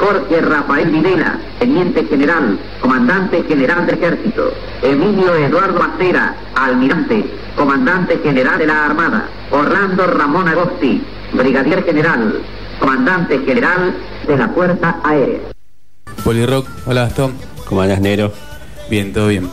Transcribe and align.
Jorge 0.00 0.40
Rafael 0.40 0.90
Videla, 0.90 1.38
Teniente 1.58 2.06
General, 2.06 2.58
Comandante 2.80 3.44
General 3.46 3.84
del 3.84 3.96
Ejército. 3.96 4.50
Emilio 4.82 5.34
Eduardo 5.34 5.82
Acera, 5.82 6.34
Almirante, 6.54 7.26
Comandante 7.54 8.18
General 8.22 8.58
de 8.58 8.66
la 8.66 8.86
Armada. 8.86 9.28
Orlando 9.50 10.06
Ramón 10.06 10.48
Agosti, 10.48 11.02
Brigadier 11.34 11.84
General, 11.84 12.40
Comandante 12.78 13.40
General 13.40 13.94
de 14.26 14.36
la 14.38 14.48
Fuerza 14.48 14.96
Aérea. 15.04 15.40
Polirock, 16.24 16.66
hola 16.86 17.02
Gastón. 17.02 17.34
¿Cómo 17.68 17.82
andas, 17.82 18.00
Nero? 18.00 18.32
Bien, 18.88 19.12
todo 19.12 19.28
bien. 19.28 19.50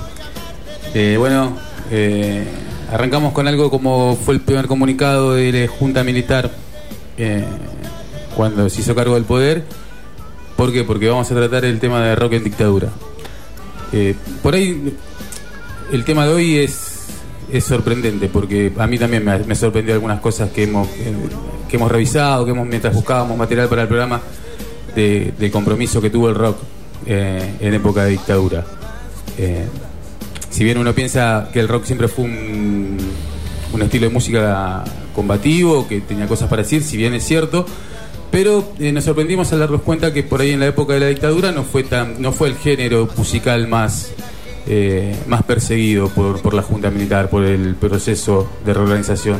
Eh, 0.94 1.18
bueno, 1.20 1.58
eh, 1.92 2.48
arrancamos 2.94 3.34
con 3.34 3.50
algo 3.50 3.70
como 3.70 4.16
fue 4.16 4.36
el 4.36 4.40
primer 4.40 4.68
comunicado 4.68 5.34
de 5.34 5.52
la 5.52 5.68
Junta 5.68 6.06
Militar 6.06 6.52
eh, 7.18 7.44
cuando 8.34 8.70
se 8.70 8.80
hizo 8.80 8.96
cargo 8.96 9.16
del 9.16 9.26
poder. 9.26 9.66
¿Por 10.58 10.74
qué? 10.74 10.84
Porque 10.84 11.08
vamos 11.08 11.32
a 11.32 11.36
tratar 11.36 11.64
el 11.66 11.80
tema 11.80 12.04
de 12.04 12.16
rock 12.16 12.34
en 12.34 12.44
dictadura. 12.44 12.90
Eh, 13.94 14.16
por 14.44 14.56
ahí 14.56 14.94
el 15.92 16.04
tema 16.04 16.26
de 16.26 16.34
hoy 16.34 16.58
es, 16.58 17.06
es 17.52 17.64
sorprendente, 17.64 18.28
porque 18.28 18.74
a 18.78 18.88
mí 18.88 18.98
también 18.98 19.24
me, 19.24 19.38
me 19.40 19.56
sorprendió 19.56 19.94
algunas 19.94 20.20
cosas 20.20 20.50
que 20.50 20.64
hemos, 20.64 20.88
eh, 20.88 21.14
que 21.70 21.78
hemos 21.78 21.92
revisado, 21.92 22.44
que 22.44 22.52
hemos 22.52 22.68
mientras 22.68 22.94
buscábamos 22.94 23.38
material 23.38 23.70
para 23.70 23.84
el 23.84 23.88
programa, 23.88 24.22
de, 24.96 25.50
compromiso 25.52 26.02
que 26.02 26.10
tuvo 26.10 26.30
el 26.30 26.36
rock 26.36 26.58
eh, 27.06 27.56
en 27.60 27.74
época 27.74 28.04
de 28.04 28.12
dictadura. 28.12 28.66
Eh, 29.38 29.68
si 30.50 30.64
bien 30.64 30.80
uno 30.80 30.94
piensa 30.94 31.50
que 31.54 31.60
el 31.60 31.68
rock 31.68 31.86
siempre 31.86 32.08
fue 32.08 32.26
un, 32.26 32.98
un 33.74 33.82
estilo 33.82 34.08
de 34.08 34.14
música 34.14 34.84
combativo, 35.14 35.88
que 35.88 36.02
tenía 36.02 36.28
cosas 36.28 36.50
para 36.50 36.64
decir, 36.64 36.82
si 36.84 36.98
bien 36.98 37.14
es 37.14 37.24
cierto, 37.24 37.66
pero 38.32 38.72
eh, 38.80 38.92
nos 38.92 39.04
sorprendimos 39.06 39.52
al 39.54 39.60
darnos 39.60 39.82
cuenta 39.82 40.14
que 40.14 40.24
por 40.24 40.42
ahí 40.42 40.52
en 40.52 40.60
la 40.60 40.68
época 40.68 40.94
de 40.94 41.00
la 41.00 41.08
dictadura 41.08 41.52
no 41.52 41.64
fue 41.64 41.84
tan, 41.84 42.22
no 42.22 42.32
fue 42.32 42.50
el 42.50 42.56
género 42.56 43.10
musical 43.18 43.68
más, 43.68 44.12
eh, 44.68 45.16
más 45.28 45.44
perseguido 45.44 46.10
por, 46.10 46.42
por 46.42 46.54
la 46.54 46.62
Junta 46.62 46.90
Militar, 46.90 47.30
por 47.30 47.44
el 47.44 47.76
proceso 47.76 48.50
de 48.66 48.74
reorganización. 48.74 49.40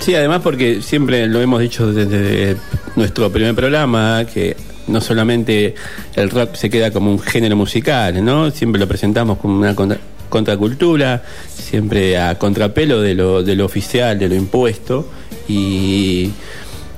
Sí, 0.00 0.14
además 0.14 0.40
porque 0.42 0.82
siempre 0.82 1.26
lo 1.28 1.40
hemos 1.40 1.60
dicho 1.60 1.92
desde 1.92 2.56
nuestro 2.96 3.30
primer 3.30 3.54
programa, 3.54 4.26
que 4.32 4.56
no 4.88 5.00
solamente 5.00 5.74
el 6.16 6.28
rock 6.30 6.56
se 6.56 6.68
queda 6.68 6.90
como 6.90 7.10
un 7.10 7.18
género 7.20 7.56
musical, 7.56 8.22
¿no? 8.22 8.50
Siempre 8.50 8.78
lo 8.78 8.86
presentamos 8.88 9.38
como 9.38 9.58
una 9.58 9.74
contra- 9.74 10.00
contracultura, 10.28 11.22
siempre 11.48 12.18
a 12.18 12.36
contrapelo 12.38 13.00
de 13.00 13.14
lo, 13.14 13.42
de 13.42 13.54
lo 13.54 13.64
oficial, 13.64 14.18
de 14.18 14.28
lo 14.28 14.34
impuesto. 14.34 15.08
Y 15.48 16.30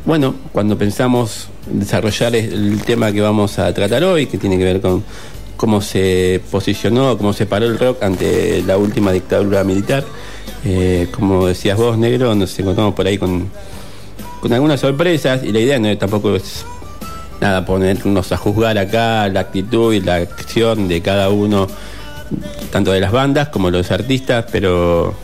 bueno, 0.06 0.36
cuando 0.52 0.78
pensamos 0.78 1.48
desarrollar 1.66 2.36
el 2.36 2.80
tema 2.82 3.10
que 3.10 3.20
vamos 3.20 3.58
a 3.58 3.74
tratar 3.74 4.04
hoy, 4.04 4.26
que 4.26 4.38
tiene 4.38 4.56
que 4.56 4.62
ver 4.62 4.80
con 4.80 5.02
cómo 5.56 5.80
se 5.80 6.40
posicionó, 6.48 7.18
cómo 7.18 7.32
se 7.32 7.44
paró 7.44 7.66
el 7.66 7.76
rock 7.76 8.04
ante 8.04 8.62
la 8.62 8.78
última 8.78 9.10
dictadura 9.10 9.64
militar, 9.64 10.04
eh, 10.64 11.08
como 11.10 11.48
decías 11.48 11.76
vos, 11.76 11.98
negro, 11.98 12.36
nos 12.36 12.56
encontramos 12.56 12.94
por 12.94 13.04
ahí 13.04 13.18
con, 13.18 13.50
con 14.40 14.52
algunas 14.52 14.78
sorpresas 14.78 15.42
y 15.42 15.50
la 15.50 15.58
idea 15.58 15.78
no 15.80 15.98
tampoco 15.98 16.36
es 16.36 16.64
nada 17.40 17.64
ponernos 17.64 18.30
a 18.30 18.36
juzgar 18.36 18.78
acá 18.78 19.28
la 19.28 19.40
actitud 19.40 19.92
y 19.92 20.00
la 20.00 20.16
acción 20.16 20.86
de 20.86 21.02
cada 21.02 21.30
uno, 21.30 21.66
tanto 22.70 22.92
de 22.92 23.00
las 23.00 23.10
bandas 23.10 23.48
como 23.48 23.72
los 23.72 23.90
artistas, 23.90 24.44
pero 24.52 25.14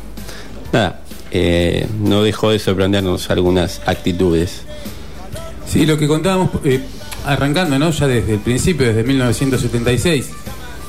nada, 0.73 1.02
eh, 1.33 1.89
no 2.01 2.23
dejó 2.23 2.51
de 2.51 2.59
sorprendernos 2.59 3.31
algunas 3.31 3.81
actitudes. 3.87 4.63
Sí, 5.67 5.87
lo 5.87 5.97
que 5.97 6.07
contábamos, 6.07 6.51
eh, 6.65 6.81
arrancando, 7.25 7.79
¿no? 7.79 7.91
Ya 7.91 8.07
desde 8.07 8.35
el 8.35 8.41
principio, 8.41 8.87
desde 8.87 9.03
1976, 9.05 10.31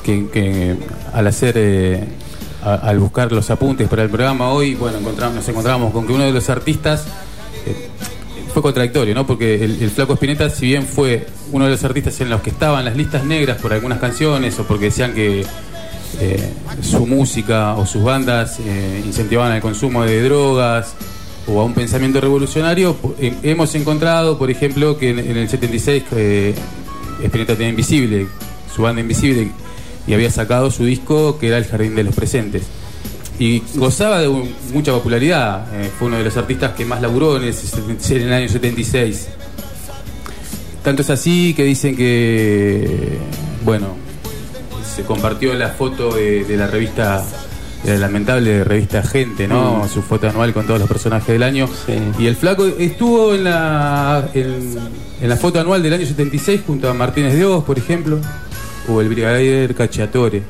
que, 0.04 0.76
al 1.12 1.26
hacer, 1.26 1.54
eh, 1.56 2.04
al 2.62 2.98
buscar 2.98 3.32
los 3.32 3.50
apuntes 3.50 3.88
para 3.88 4.02
el 4.02 4.10
programa 4.10 4.50
hoy, 4.50 4.74
bueno, 4.74 4.98
encontramos, 4.98 5.36
nos 5.36 5.48
encontramos 5.48 5.92
con 5.92 6.06
que 6.06 6.12
uno 6.12 6.24
de 6.24 6.32
los 6.32 6.50
artistas 6.50 7.04
eh, 7.66 7.88
fue 8.52 8.62
contradictorio, 8.62 9.14
¿no? 9.14 9.26
Porque 9.26 9.64
el, 9.64 9.90
Flaco 9.90 10.14
Spinetta, 10.14 10.50
si 10.50 10.66
bien 10.66 10.84
fue 10.84 11.26
uno 11.52 11.64
de 11.64 11.72
los 11.72 11.84
artistas 11.84 12.20
en 12.20 12.30
los 12.30 12.42
que 12.42 12.50
estaban 12.50 12.84
las 12.84 12.96
listas 12.96 13.24
negras 13.24 13.60
por 13.60 13.72
algunas 13.72 13.98
canciones 13.98 14.58
o 14.58 14.64
porque 14.64 14.86
decían 14.86 15.14
que 15.14 15.44
eh, 16.20 16.52
su 16.82 17.06
música 17.06 17.74
o 17.74 17.86
sus 17.86 18.02
bandas 18.02 18.58
eh, 18.60 19.02
incentivaban 19.04 19.52
el 19.52 19.62
consumo 19.62 20.04
de 20.04 20.22
drogas 20.22 20.94
o 21.46 21.60
a 21.60 21.64
un 21.64 21.74
pensamiento 21.74 22.20
revolucionario, 22.20 22.96
eh, 23.18 23.34
hemos 23.42 23.74
encontrado, 23.74 24.38
por 24.38 24.50
ejemplo, 24.50 24.96
que 24.96 25.10
en, 25.10 25.18
el 25.18 25.48
76 25.48 26.04
eh, 26.12 26.54
Spinetta 27.22 27.54
tenía 27.54 27.68
Invisible, 27.68 28.26
su 28.74 28.82
banda 28.82 29.00
Invisible, 29.02 29.50
y 30.06 30.14
había 30.14 30.30
sacado 30.30 30.70
su 30.70 30.84
disco 30.84 31.38
que 31.38 31.48
era 31.48 31.58
El 31.58 31.66
Jardín 31.66 31.94
de 31.94 32.04
los 32.04 32.14
Presentes. 32.14 32.62
Y 33.38 33.62
gozaba 33.74 34.20
de 34.20 34.28
mucha 34.72 34.92
popularidad, 34.92 35.66
fue 35.98 36.06
uno 36.06 36.18
de 36.18 36.24
los 36.24 36.36
artistas 36.36 36.72
que 36.72 36.84
más 36.84 37.02
laburó 37.02 37.36
en, 37.36 37.44
en 37.44 38.22
el 38.22 38.32
año 38.32 38.48
76. 38.48 39.28
Tanto 40.82 41.02
es 41.02 41.10
así 41.10 41.52
que 41.52 41.64
dicen 41.64 41.96
que, 41.96 43.18
bueno, 43.64 44.03
se 44.94 45.02
compartió 45.02 45.54
la 45.54 45.68
foto 45.70 46.14
de, 46.14 46.44
de 46.44 46.56
la 46.56 46.66
revista, 46.66 47.24
de 47.84 47.92
la 47.94 47.98
lamentable 48.00 48.64
revista 48.64 49.02
Gente, 49.02 49.46
¿no? 49.48 49.86
Su 49.88 50.02
foto 50.02 50.28
anual 50.28 50.52
con 50.52 50.66
todos 50.66 50.78
los 50.80 50.88
personajes 50.88 51.28
del 51.28 51.42
año. 51.42 51.66
Sí. 51.86 51.94
Y 52.18 52.26
el 52.26 52.36
flaco 52.36 52.66
estuvo 52.66 53.34
en 53.34 53.44
la, 53.44 54.28
en, 54.34 54.76
en 55.20 55.28
la 55.28 55.36
foto 55.36 55.60
anual 55.60 55.82
del 55.82 55.92
año 55.94 56.06
76 56.06 56.60
junto 56.66 56.88
a 56.88 56.94
Martínez 56.94 57.34
de 57.34 57.44
Oz, 57.44 57.64
por 57.64 57.78
ejemplo, 57.78 58.18
o 58.88 59.00
el 59.00 59.08
brigadier 59.08 59.74
Cacciatore. 59.74 60.42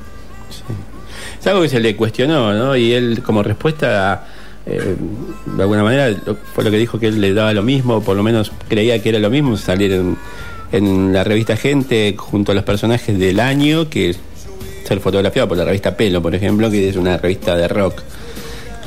Es 1.41 1.47
algo 1.47 1.63
que 1.63 1.69
se 1.69 1.81
le 1.81 1.95
cuestionó, 1.97 2.53
¿no? 2.55 2.77
Y 2.77 2.93
él, 2.93 3.21
como 3.23 3.43
respuesta, 3.43 4.27
eh, 4.67 4.95
de 5.57 5.63
alguna 5.63 5.83
manera, 5.83 6.09
lo- 6.11 6.37
fue 6.55 6.65
lo 6.65 6.71
que 6.71 6.79
dijo 6.79 6.99
que 6.99 7.09
él 7.09 7.21
le 7.21 7.35
daba 7.35 7.53
lo 7.53 7.63
mismo, 7.63 8.03
por 8.03 8.17
lo 8.17 8.23
menos 8.23 8.51
creía 8.69 9.03
que 9.03 9.11
era 9.11 9.19
lo 9.19 9.29
mismo 9.31 9.57
salir 9.57 9.93
en, 9.93 10.17
en 10.73 11.13
la 11.13 11.23
revista 11.25 11.57
Gente 11.57 12.15
junto 12.17 12.53
a 12.53 12.55
los 12.55 12.65
personajes 12.65 13.19
del 13.19 13.41
año 13.41 13.91
que 13.91 14.17
ser 14.87 15.01
fotografiado 15.01 15.49
por 15.49 15.57
la 15.59 15.65
revista 15.65 15.97
Pelo, 15.97 16.21
por 16.23 16.35
ejemplo, 16.35 16.71
que 16.71 16.89
es 16.89 16.97
una 16.97 17.17
revista 17.17 17.57
de 17.57 17.69
rock. 17.69 18.03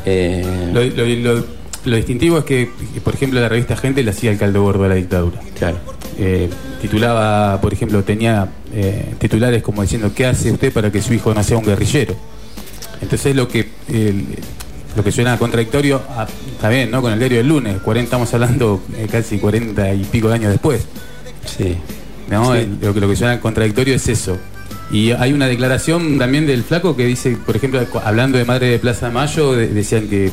Eh, 0.06 0.70
Lo, 0.74 0.84
lo- 0.84 1.36
lo- 1.36 1.46
lo 1.86 1.96
distintivo 1.96 2.40
es 2.40 2.44
que, 2.44 2.70
por 3.04 3.14
ejemplo, 3.14 3.40
la 3.40 3.48
revista 3.50 3.76
Gente 3.78 4.04
le 4.04 4.12
hacía 4.12 4.32
el 4.32 4.38
caldo 4.38 4.62
gordo 4.62 4.84
a 4.86 4.88
la 4.90 4.96
dictadura. 4.96 5.40
claro. 5.58 5.78
Eh, 6.20 6.50
titulaba, 6.82 7.62
por 7.62 7.72
ejemplo, 7.74 8.04
tenía 8.04 8.48
eh, 8.74 9.14
titulares 9.20 9.62
como 9.62 9.84
diciendo 9.84 10.12
¿qué 10.16 10.26
hace 10.26 10.52
usted 10.52 10.74
para 10.74 10.92
que 10.92 11.00
su 11.02 11.14
hijo 11.14 11.32
no 11.34 11.44
sea 11.44 11.58
un 11.58 11.64
guerrillero? 11.66 12.16
Entonces 13.02 13.36
lo 13.36 13.48
que 13.48 13.68
lo 14.96 15.04
que 15.04 15.12
suena 15.12 15.38
contradictorio, 15.38 16.02
ah, 16.10 16.26
está 16.54 16.70
bien, 16.70 16.90
¿no? 16.90 17.04
Con 17.04 17.14
el 17.14 17.20
diario 17.20 17.38
del 17.38 17.48
lunes, 17.48 17.78
40, 17.84 18.06
estamos 18.06 18.34
hablando 18.34 18.82
casi 19.12 19.38
40 19.38 19.94
y 19.94 20.04
pico 20.06 20.28
de 20.30 20.34
años 20.36 20.52
después. 20.52 20.82
Sí. 21.46 21.76
¿no? 22.32 22.52
Sí. 22.56 22.62
El- 22.62 22.78
lo, 22.82 22.94
que, 22.96 23.00
lo 23.00 23.08
que 23.10 23.16
suena 23.16 23.40
contradictorio 23.40 23.94
es 23.94 24.08
eso. 24.08 24.38
Y 24.92 25.12
hay 25.12 25.34
una 25.34 25.48
declaración 25.48 26.18
también 26.18 26.48
del 26.48 26.64
flaco 26.64 26.96
que 26.96 27.06
dice, 27.06 27.38
por 27.46 27.56
ejemplo, 27.58 27.86
hablando 28.06 28.38
de 28.38 28.46
Madre 28.46 28.68
de 28.70 28.80
Plaza 28.80 29.10
Mayo, 29.10 29.54
de- 29.54 29.68
decían 29.68 30.08
que 30.08 30.28
eh, 30.28 30.32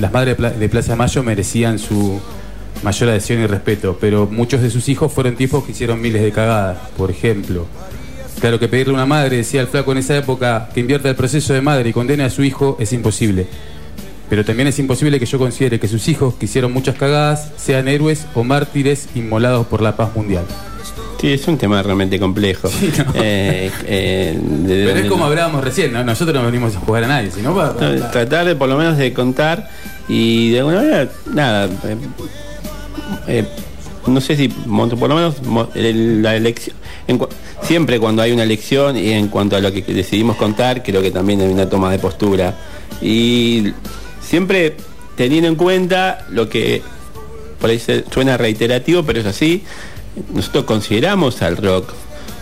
las 0.00 0.12
madres 0.12 0.32
de 0.32 0.34
Pla- 0.36 0.50
de 0.50 0.68
Plaza 0.68 0.96
Mayo 0.96 1.22
merecían 1.22 1.78
su 1.78 2.20
mayor 2.82 3.10
adhesión 3.10 3.40
y 3.40 3.46
respeto, 3.46 3.96
pero 4.00 4.26
muchos 4.30 4.60
de 4.62 4.70
sus 4.70 4.88
hijos 4.88 5.12
fueron 5.12 5.36
tipos 5.36 5.62
que 5.64 5.70
hicieron 5.70 6.00
miles 6.00 6.22
de 6.22 6.32
cagadas, 6.32 6.78
por 6.96 7.10
ejemplo. 7.12 7.66
Claro 8.40 8.58
que 8.58 8.66
pedirle 8.66 8.92
a 8.92 8.96
una 8.96 9.06
madre, 9.06 9.36
decía 9.36 9.60
el 9.60 9.68
flaco 9.68 9.92
en 9.92 9.98
esa 9.98 10.16
época, 10.16 10.68
que 10.74 10.80
invierta 10.80 11.08
el 11.08 11.14
proceso 11.14 11.52
de 11.54 11.60
madre 11.60 11.90
y 11.90 11.92
condene 11.92 12.24
a 12.24 12.30
su 12.30 12.42
hijo 12.42 12.76
es 12.80 12.92
imposible. 12.92 13.46
Pero 14.28 14.44
también 14.44 14.66
es 14.66 14.78
imposible 14.80 15.20
que 15.20 15.26
yo 15.26 15.38
considere 15.38 15.78
que 15.78 15.86
sus 15.86 16.08
hijos, 16.08 16.34
que 16.34 16.46
hicieron 16.46 16.72
muchas 16.72 16.96
cagadas, 16.96 17.52
sean 17.56 17.86
héroes 17.86 18.26
o 18.34 18.42
mártires 18.42 19.08
inmolados 19.14 19.66
por 19.68 19.80
la 19.82 19.94
paz 19.96 20.16
mundial. 20.16 20.44
Sí, 21.22 21.32
es 21.32 21.46
un 21.46 21.56
tema 21.56 21.80
realmente 21.84 22.18
complejo. 22.18 22.68
¿no? 22.68 23.12
Eh, 23.14 23.70
eh, 23.86 24.36
de- 24.42 24.84
Pero 24.86 24.98
es 24.98 25.06
como 25.06 25.24
hablábamos 25.24 25.62
recién, 25.62 25.92
¿no? 25.92 26.02
nosotros 26.02 26.34
no 26.34 26.44
venimos 26.44 26.74
a 26.74 26.80
jugar 26.80 27.04
a 27.04 27.06
nadie, 27.06 27.30
sino 27.30 27.54
para... 27.54 27.74
No, 27.74 28.10
tratar 28.10 28.44
de 28.44 28.56
por 28.56 28.68
lo 28.68 28.76
menos 28.76 28.98
de 28.98 29.12
contar 29.12 29.70
y 30.08 30.50
de 30.50 30.58
alguna 30.58 30.78
manera, 30.78 31.08
nada, 31.32 31.68
eh, 33.28 33.44
no 34.08 34.20
sé 34.20 34.34
si, 34.34 34.48
por 34.48 35.08
lo 35.08 35.14
menos 35.14 35.36
la 35.84 36.34
elección, 36.34 36.74
siempre 37.62 38.00
cuando 38.00 38.20
hay 38.22 38.32
una 38.32 38.42
elección 38.42 38.96
y 38.96 39.10
en 39.12 39.28
cuanto 39.28 39.54
a 39.54 39.60
lo 39.60 39.70
que 39.72 39.82
decidimos 39.82 40.36
contar, 40.36 40.82
creo 40.82 41.02
que 41.02 41.12
también 41.12 41.40
hay 41.40 41.48
una 41.52 41.68
toma 41.68 41.90
de 41.92 42.00
postura. 42.00 42.56
Y 43.00 43.72
siempre 44.20 44.74
teniendo 45.16 45.46
en 45.48 45.54
cuenta 45.54 46.26
lo 46.30 46.48
que 46.48 46.82
por 47.60 47.70
ahí 47.70 47.80
suena 48.12 48.36
reiterativo, 48.36 49.04
pero 49.04 49.20
es 49.20 49.26
así, 49.26 49.62
nosotros 50.32 50.64
consideramos 50.64 51.42
al 51.42 51.56
rock, 51.56 51.92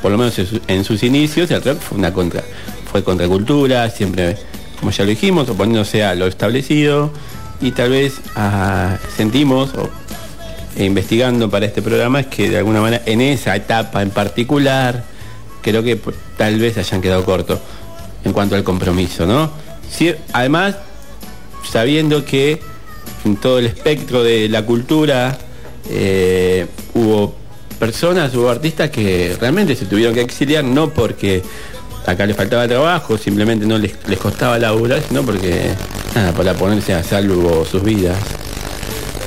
por 0.02 0.10
lo 0.10 0.18
menos 0.18 0.34
en 0.66 0.84
sus 0.84 1.02
inicios, 1.02 1.50
el 1.50 1.62
rock 1.62 1.78
fue 1.80 1.98
una 1.98 2.12
contra, 2.12 2.42
fue 2.90 3.04
contracultura, 3.04 3.88
siempre, 3.90 4.36
como 4.78 4.90
ya 4.90 5.04
lo 5.04 5.10
dijimos, 5.10 5.48
oponiéndose 5.48 6.04
a 6.04 6.14
lo 6.14 6.26
establecido, 6.26 7.10
y 7.60 7.72
tal 7.72 7.90
vez 7.90 8.20
ah, 8.36 8.98
sentimos, 9.16 9.70
e 10.76 10.84
investigando 10.84 11.50
para 11.50 11.66
este 11.66 11.82
programa, 11.82 12.20
es 12.20 12.26
que 12.26 12.48
de 12.48 12.58
alguna 12.58 12.80
manera 12.80 13.02
en 13.06 13.20
esa 13.20 13.54
etapa 13.54 14.02
en 14.02 14.10
particular, 14.10 15.04
creo 15.62 15.82
que 15.82 15.98
tal 16.36 16.58
vez 16.58 16.78
hayan 16.78 17.00
quedado 17.00 17.24
cortos 17.24 17.58
en 18.24 18.32
cuanto 18.32 18.54
al 18.54 18.64
compromiso, 18.64 19.26
¿no? 19.26 19.50
además, 20.32 20.76
sabiendo 21.68 22.24
que 22.24 22.60
en 23.24 23.36
todo 23.36 23.58
el 23.58 23.66
espectro 23.66 24.22
de 24.22 24.48
la 24.48 24.64
cultura 24.64 25.36
eh, 25.90 26.66
hubo 26.94 27.34
personas, 27.80 28.32
hubo 28.36 28.50
artistas 28.50 28.90
que 28.90 29.36
realmente 29.40 29.74
se 29.74 29.86
tuvieron 29.86 30.14
que 30.14 30.20
exiliar, 30.20 30.62
no 30.62 30.90
porque 30.90 31.42
acá 32.06 32.26
les 32.26 32.36
faltaba 32.36 32.68
trabajo, 32.68 33.16
simplemente 33.18 33.66
no 33.66 33.78
les, 33.78 33.94
les 34.06 34.18
costaba 34.18 34.58
laburar, 34.58 35.02
sino 35.08 35.24
porque, 35.24 35.70
nada, 36.14 36.32
para 36.32 36.54
ponerse 36.54 36.94
a 36.94 37.02
salvo 37.02 37.64
sus 37.64 37.82
vidas. 37.82 38.18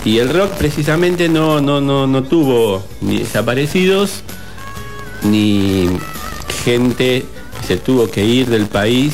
Y 0.05 0.19
el 0.19 0.29
rock 0.29 0.51
precisamente 0.51 1.27
no, 1.27 1.59
no, 1.59 1.81
no, 1.81 2.05
no 2.07 2.23
tuvo 2.23 2.85
ni 3.01 3.19
desaparecidos, 3.19 4.21
ni 5.23 5.89
gente 6.63 7.25
se 7.67 7.77
tuvo 7.77 8.09
que 8.09 8.23
ir 8.23 8.47
del 8.47 8.67
país 8.67 9.13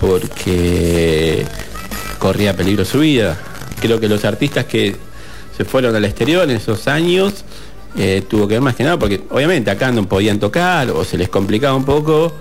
porque 0.00 1.46
corría 2.18 2.54
peligro 2.54 2.84
su 2.84 3.00
vida. 3.00 3.38
Creo 3.80 3.98
que 3.98 4.08
los 4.08 4.24
artistas 4.24 4.66
que 4.66 4.96
se 5.56 5.64
fueron 5.64 5.96
al 5.96 6.04
exterior 6.04 6.44
en 6.44 6.56
esos 6.56 6.86
años 6.86 7.44
eh, 7.96 8.22
tuvo 8.28 8.46
que 8.46 8.54
ver 8.54 8.62
más 8.62 8.76
que 8.76 8.84
nada 8.84 8.98
porque 8.98 9.22
obviamente 9.30 9.70
acá 9.70 9.90
no 9.90 10.06
podían 10.08 10.38
tocar 10.38 10.90
o 10.90 11.04
se 11.04 11.16
les 11.16 11.28
complicaba 11.28 11.74
un 11.74 11.84
poco 11.84 12.32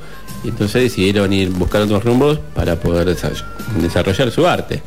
y 0.44 0.50
entonces 0.50 0.84
decidieron 0.84 1.34
ir 1.34 1.50
buscar 1.50 1.82
otros 1.82 2.04
rumbos 2.04 2.40
para 2.54 2.80
poder 2.80 3.16
desarrollar 3.80 4.32
su 4.32 4.46
arte. 4.48 4.82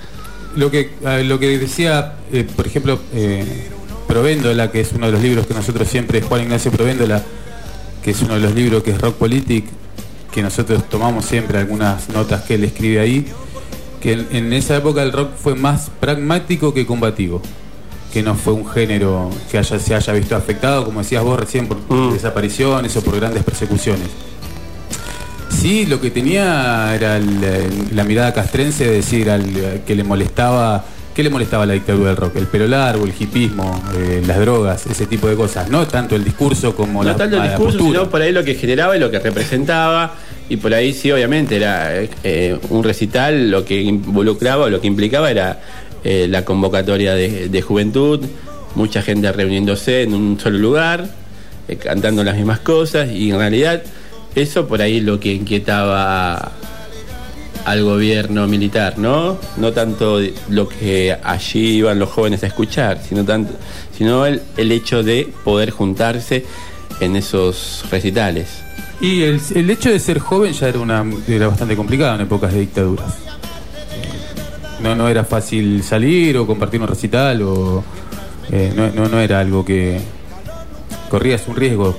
Lo 0.57 0.71
que, 0.71 0.91
lo 1.25 1.39
que 1.39 1.59
decía, 1.59 2.15
eh, 2.33 2.47
por 2.57 2.67
ejemplo, 2.67 2.99
eh, 3.15 3.69
Provéndola, 4.09 4.73
que 4.73 4.81
es 4.81 4.93
uno 4.93 5.07
de 5.07 5.13
los 5.13 5.23
libros 5.23 5.47
que 5.47 5.55
nosotros 5.55 5.87
siempre, 5.87 6.21
Juan 6.21 6.43
Ignacio 6.43 6.73
Provéndola, 6.73 7.23
que 8.03 8.11
es 8.11 8.23
uno 8.23 8.35
de 8.35 8.41
los 8.41 8.55
libros 8.55 8.83
que 8.83 8.91
es 8.91 9.01
Rock 9.01 9.15
Politic, 9.15 9.67
que 10.33 10.43
nosotros 10.43 10.89
tomamos 10.89 11.25
siempre 11.25 11.59
algunas 11.59 12.09
notas 12.09 12.43
que 12.43 12.55
él 12.55 12.65
escribe 12.65 12.99
ahí, 12.99 13.27
que 14.01 14.13
en, 14.13 14.53
esa 14.53 14.77
época 14.77 15.03
el 15.03 15.13
rock 15.13 15.31
fue 15.37 15.55
más 15.55 15.91
pragmático 16.01 16.75
que 16.75 16.87
combativo, 16.87 17.43
que 18.13 18.23
no 18.23 18.35
fue 18.35 18.53
un 18.53 18.69
género 18.69 19.31
que 19.51 19.59
haya, 19.59 19.79
se 19.79 19.95
haya 19.95 20.13
visto 20.13 20.37
afectado, 20.37 20.85
como 20.85 21.01
decías 21.01 21.23
vos 21.23 21.39
recién, 21.39 21.67
por 21.67 21.79
mm. 21.89 22.13
desapariciones 22.13 22.97
o 22.97 23.03
por 23.03 23.17
grandes 23.17 23.45
persecuciones. 23.45 24.09
Sí, 25.51 25.85
lo 25.85 26.01
que 26.01 26.11
tenía 26.11 26.95
era 26.95 27.21
la 27.93 28.05
mirada 28.05 28.33
castrense 28.33 28.87
de 28.87 28.93
decir 28.93 29.31
al 29.31 29.83
que 29.87 29.95
le 29.95 30.05
molestaba, 30.05 30.85
¿qué 31.15 31.23
le 31.23 31.29
molestaba 31.29 31.67
la 31.67 31.75
dictadura 31.75 32.09
del 32.09 32.17
rock? 32.17 32.37
El 32.37 32.47
pelo 32.47 32.67
largo, 32.67 33.05
el 33.05 33.13
hipismo, 33.19 33.83
eh, 33.95 34.23
las 34.27 34.39
drogas, 34.39 34.87
ese 34.87 35.07
tipo 35.07 35.29
de 35.29 35.37
cosas. 35.37 35.69
No 35.69 35.87
tanto 35.87 36.17
el 36.17 36.25
discurso 36.25 36.75
como 36.75 37.05
no 37.05 37.15
tanto 37.15 37.37
el 37.37 37.43
discurso, 37.43 37.79
sino 37.79 38.09
por 38.09 38.23
ahí 38.23 38.33
lo 38.33 38.43
que 38.43 38.55
generaba 38.55 38.97
y 38.97 39.01
lo 39.01 39.11
que 39.11 39.19
representaba. 39.19 40.15
Y 40.49 40.57
por 40.57 40.73
ahí 40.73 40.93
sí, 40.95 41.13
obviamente, 41.13 41.57
era 41.57 41.93
eh, 42.25 42.59
un 42.71 42.83
recital, 42.83 43.51
lo 43.51 43.65
que 43.65 43.83
involucraba 43.83 44.65
o 44.65 44.71
lo 44.71 44.81
que 44.81 44.87
implicaba 44.87 45.31
era 45.31 45.61
eh, 46.05 46.27
la 46.29 46.45
convocatoria 46.45 47.15
de, 47.15 47.63
juventud, 47.63 48.21
mucha 48.75 49.03
gente 49.03 49.31
reuniéndose 49.33 50.03
en 50.03 50.15
un 50.15 50.39
solo 50.39 50.59
lugar, 50.59 51.11
cantando 51.83 52.25
las 52.25 52.37
mismas 52.37 52.61
cosas 52.61 53.11
y 53.11 53.31
en 53.31 53.39
realidad 53.39 53.83
eso 54.35 54.67
por 54.67 54.83
ahí 54.83 55.01
lo 55.01 55.21
que 55.21 55.33
inquietaba 55.33 56.53
al 57.65 57.85
gobierno 57.85 58.47
militar, 58.47 58.99
¿no? 58.99 59.39
No 59.57 59.73
tanto 59.73 60.21
lo 60.49 60.69
que 60.69 61.17
allí 61.23 61.77
iban 61.77 61.99
los 61.99 62.09
jóvenes 62.09 62.43
a 62.43 62.47
escuchar, 62.47 63.01
sino 63.07 63.25
tanto, 63.25 63.53
sino 63.97 64.27
el, 64.27 64.43
hecho 64.57 65.03
de 65.03 65.33
poder 65.45 65.71
juntarse 65.71 66.45
en 67.01 67.17
esos 67.17 67.85
recitales. 67.91 68.49
Y 69.01 69.23
el, 69.23 69.71
hecho 69.71 69.91
de 69.91 69.99
ser 69.99 70.19
joven 70.19 70.53
ya 70.53 70.69
era 70.69 70.79
una 70.79 71.05
era 71.27 71.49
bastante 71.49 71.77
complicado 71.77 72.17
en 72.17 72.23
épocas 72.23 72.53
de 72.53 72.61
dictaduras. 72.61 73.15
No, 74.83 74.95
no 74.95 75.09
era 75.09 75.25
fácil 75.25 75.83
salir 75.83 76.39
o 76.39 76.47
compartir 76.47 76.81
un 76.81 76.89
recital 76.89 77.43
o 77.43 77.85
eh, 78.51 78.73
no, 78.75 79.09
no, 79.09 79.21
era 79.21 79.41
algo 79.41 79.65
que 79.65 80.01
corrías 81.11 81.47
un 81.49 81.57
riesgo 81.57 81.97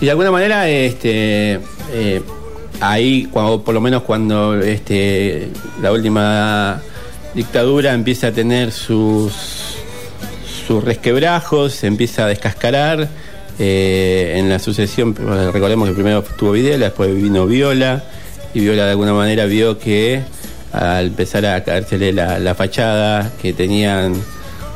y 0.00 0.06
de 0.06 0.10
alguna 0.12 0.30
manera, 0.30 0.68
este, 0.68 1.60
eh, 1.92 2.22
ahí, 2.80 3.28
cuando, 3.30 3.62
por 3.62 3.74
lo 3.74 3.82
menos 3.82 4.02
cuando 4.02 4.58
este, 4.58 5.50
la 5.82 5.92
última 5.92 6.80
dictadura 7.34 7.92
empieza 7.92 8.28
a 8.28 8.32
tener 8.32 8.72
sus, 8.72 9.34
sus 10.66 10.82
resquebrajos, 10.82 11.74
se 11.74 11.86
empieza 11.86 12.24
a 12.24 12.28
descascarar. 12.28 13.08
Eh, 13.62 14.36
en 14.38 14.48
la 14.48 14.58
sucesión, 14.58 15.14
recordemos 15.52 15.86
que 15.86 15.94
primero 15.94 16.20
estuvo 16.20 16.52
Videla, 16.52 16.86
después 16.86 17.14
vino 17.14 17.46
Viola, 17.46 18.02
y 18.54 18.60
Viola 18.60 18.86
de 18.86 18.92
alguna 18.92 19.12
manera 19.12 19.44
vio 19.44 19.78
que 19.78 20.22
al 20.72 21.06
empezar 21.06 21.46
a 21.46 21.62
caérsele 21.64 22.12
la, 22.12 22.38
la 22.38 22.54
fachada 22.54 23.32
que 23.40 23.52
tenían, 23.52 24.14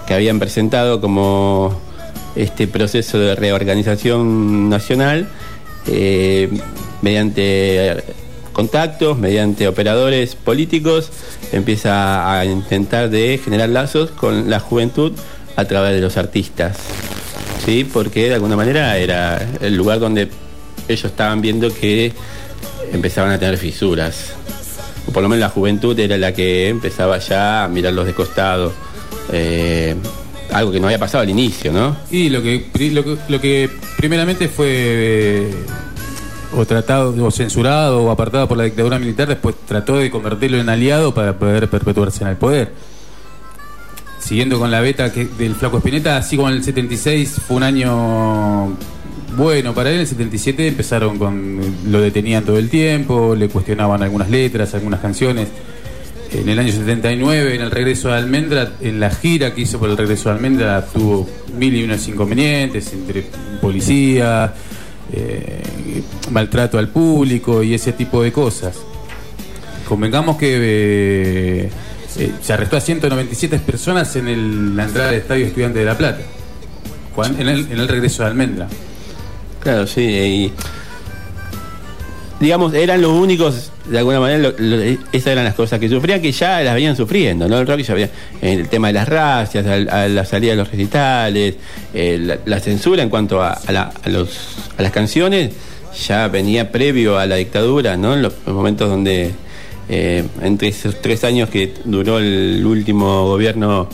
que 0.06 0.14
habían 0.14 0.38
presentado 0.38 1.00
como 1.00 1.80
este 2.36 2.66
proceso 2.66 3.18
de 3.18 3.34
reorganización 3.34 4.68
nacional 4.68 5.28
eh, 5.86 6.48
mediante 7.02 8.02
contactos, 8.52 9.18
mediante 9.18 9.68
operadores 9.68 10.34
políticos, 10.34 11.10
empieza 11.52 12.38
a 12.38 12.44
intentar 12.44 13.10
de 13.10 13.38
generar 13.42 13.68
lazos 13.68 14.10
con 14.10 14.48
la 14.48 14.60
juventud 14.60 15.12
a 15.56 15.64
través 15.66 15.94
de 15.94 16.00
los 16.00 16.16
artistas. 16.16 16.78
¿Sí? 17.64 17.84
Porque 17.90 18.28
de 18.28 18.34
alguna 18.34 18.56
manera 18.56 18.96
era 18.98 19.46
el 19.60 19.76
lugar 19.76 19.98
donde 19.98 20.28
ellos 20.88 21.04
estaban 21.04 21.40
viendo 21.40 21.72
que 21.72 22.12
empezaban 22.92 23.30
a 23.32 23.38
tener 23.38 23.56
fisuras. 23.56 24.34
O 25.06 25.12
por 25.12 25.22
lo 25.22 25.28
menos 25.28 25.40
la 25.40 25.48
juventud 25.48 25.98
era 25.98 26.16
la 26.16 26.32
que 26.32 26.68
empezaba 26.68 27.18
ya 27.18 27.64
a 27.64 27.68
mirarlos 27.68 28.06
de 28.06 28.14
costado. 28.14 28.72
Eh, 29.32 29.94
algo 30.52 30.70
que 30.70 30.80
no 30.80 30.86
había 30.86 30.98
pasado 30.98 31.22
al 31.22 31.30
inicio, 31.30 31.72
¿no? 31.72 31.96
Y 32.10 32.28
lo 32.28 32.42
que, 32.42 32.66
lo 33.28 33.40
que, 33.40 33.70
primeramente 33.96 34.48
fue 34.48 34.68
eh, 34.70 35.54
o 36.56 36.64
tratado 36.64 37.14
o 37.24 37.30
censurado 37.30 38.04
o 38.04 38.10
apartado 38.10 38.46
por 38.46 38.56
la 38.56 38.64
dictadura 38.64 38.98
militar, 38.98 39.28
después 39.28 39.56
trató 39.66 39.96
de 39.96 40.10
convertirlo 40.10 40.58
en 40.58 40.68
aliado 40.68 41.12
para 41.12 41.38
poder 41.38 41.68
perpetuarse 41.68 42.22
en 42.22 42.30
el 42.30 42.36
poder. 42.36 42.72
Siguiendo 44.18 44.58
con 44.58 44.70
la 44.70 44.80
beta 44.80 45.12
que, 45.12 45.26
del 45.26 45.54
Flaco 45.54 45.78
Espineta, 45.78 46.16
así 46.16 46.36
como 46.36 46.48
en 46.48 46.56
el 46.56 46.64
76 46.64 47.40
fue 47.46 47.56
un 47.56 47.62
año 47.62 48.76
bueno 49.36 49.74
para 49.74 49.90
él, 49.90 49.96
en 49.96 50.00
el 50.02 50.06
77 50.06 50.68
empezaron 50.68 51.18
con. 51.18 51.60
lo 51.88 52.00
detenían 52.00 52.44
todo 52.44 52.58
el 52.58 52.68
tiempo, 52.68 53.34
le 53.34 53.48
cuestionaban 53.48 54.02
algunas 54.02 54.30
letras, 54.30 54.74
algunas 54.74 55.00
canciones 55.00 55.48
en 56.34 56.48
el 56.48 56.58
año 56.58 56.72
79, 56.72 57.54
en 57.54 57.60
el 57.60 57.70
regreso 57.70 58.08
de 58.08 58.14
Almendra, 58.14 58.72
en 58.80 58.98
la 58.98 59.10
gira 59.10 59.54
que 59.54 59.62
hizo 59.62 59.78
por 59.78 59.88
el 59.88 59.96
regreso 59.96 60.28
de 60.28 60.34
Almendra, 60.34 60.84
tuvo 60.84 61.28
mil 61.56 61.74
y 61.74 61.84
unos 61.84 62.06
inconvenientes 62.08 62.92
entre 62.92 63.24
policía, 63.60 64.52
eh, 65.12 65.62
maltrato 66.30 66.78
al 66.78 66.88
público 66.88 67.62
y 67.62 67.74
ese 67.74 67.92
tipo 67.92 68.22
de 68.22 68.32
cosas. 68.32 68.76
Convengamos 69.88 70.36
que 70.36 70.56
eh, 70.56 71.70
eh, 72.18 72.32
se 72.40 72.52
arrestó 72.52 72.76
a 72.76 72.80
197 72.80 73.58
personas 73.60 74.16
en 74.16 74.76
la 74.76 74.84
entrada 74.84 75.10
del 75.10 75.20
Estadio 75.20 75.46
Estudiante 75.46 75.78
de 75.78 75.84
La 75.84 75.96
Plata, 75.96 76.22
en 77.38 77.48
el, 77.48 77.70
en 77.70 77.78
el 77.78 77.88
regreso 77.88 78.22
de 78.24 78.30
Almendra. 78.30 78.68
Claro, 79.64 79.86
sí, 79.86 80.02
y 80.02 80.52
digamos, 82.38 82.74
eran 82.74 83.00
los 83.00 83.12
únicos, 83.12 83.70
de 83.86 83.98
alguna 83.98 84.20
manera, 84.20 84.52
esas 85.10 85.28
eran 85.28 85.44
las 85.44 85.54
cosas 85.54 85.80
que 85.80 85.88
sufrían, 85.88 86.20
que 86.20 86.32
ya 86.32 86.60
las 86.60 86.74
venían 86.74 86.94
sufriendo, 86.94 87.48
¿no? 87.48 87.58
El 87.58 87.66
rock 87.66 87.80
ya 87.80 87.94
había, 87.94 88.10
el 88.42 88.68
tema 88.68 88.88
de 88.88 88.92
las 88.92 89.08
racias, 89.08 89.64
a, 89.66 90.08
la 90.08 90.24
salida 90.26 90.50
de 90.50 90.56
los 90.58 90.70
recitales, 90.70 91.54
eh, 91.94 92.38
la, 92.44 92.60
censura 92.60 93.02
en 93.02 93.08
cuanto 93.08 93.42
a, 93.42 93.58
los, 94.04 94.28
a 94.76 94.82
las 94.82 94.92
canciones, 94.92 95.52
ya 96.06 96.28
venía 96.28 96.70
previo 96.70 97.18
a 97.18 97.24
la 97.24 97.36
dictadura, 97.36 97.96
¿no? 97.96 98.12
En 98.12 98.20
los, 98.20 98.34
momentos 98.46 98.90
donde, 98.90 99.30
eh, 99.88 100.24
entre 100.42 100.68
esos 100.68 101.00
tres 101.00 101.24
años 101.24 101.48
que 101.48 101.72
duró 101.86 102.18
el 102.18 102.62
último 102.66 103.26
gobierno 103.28 103.88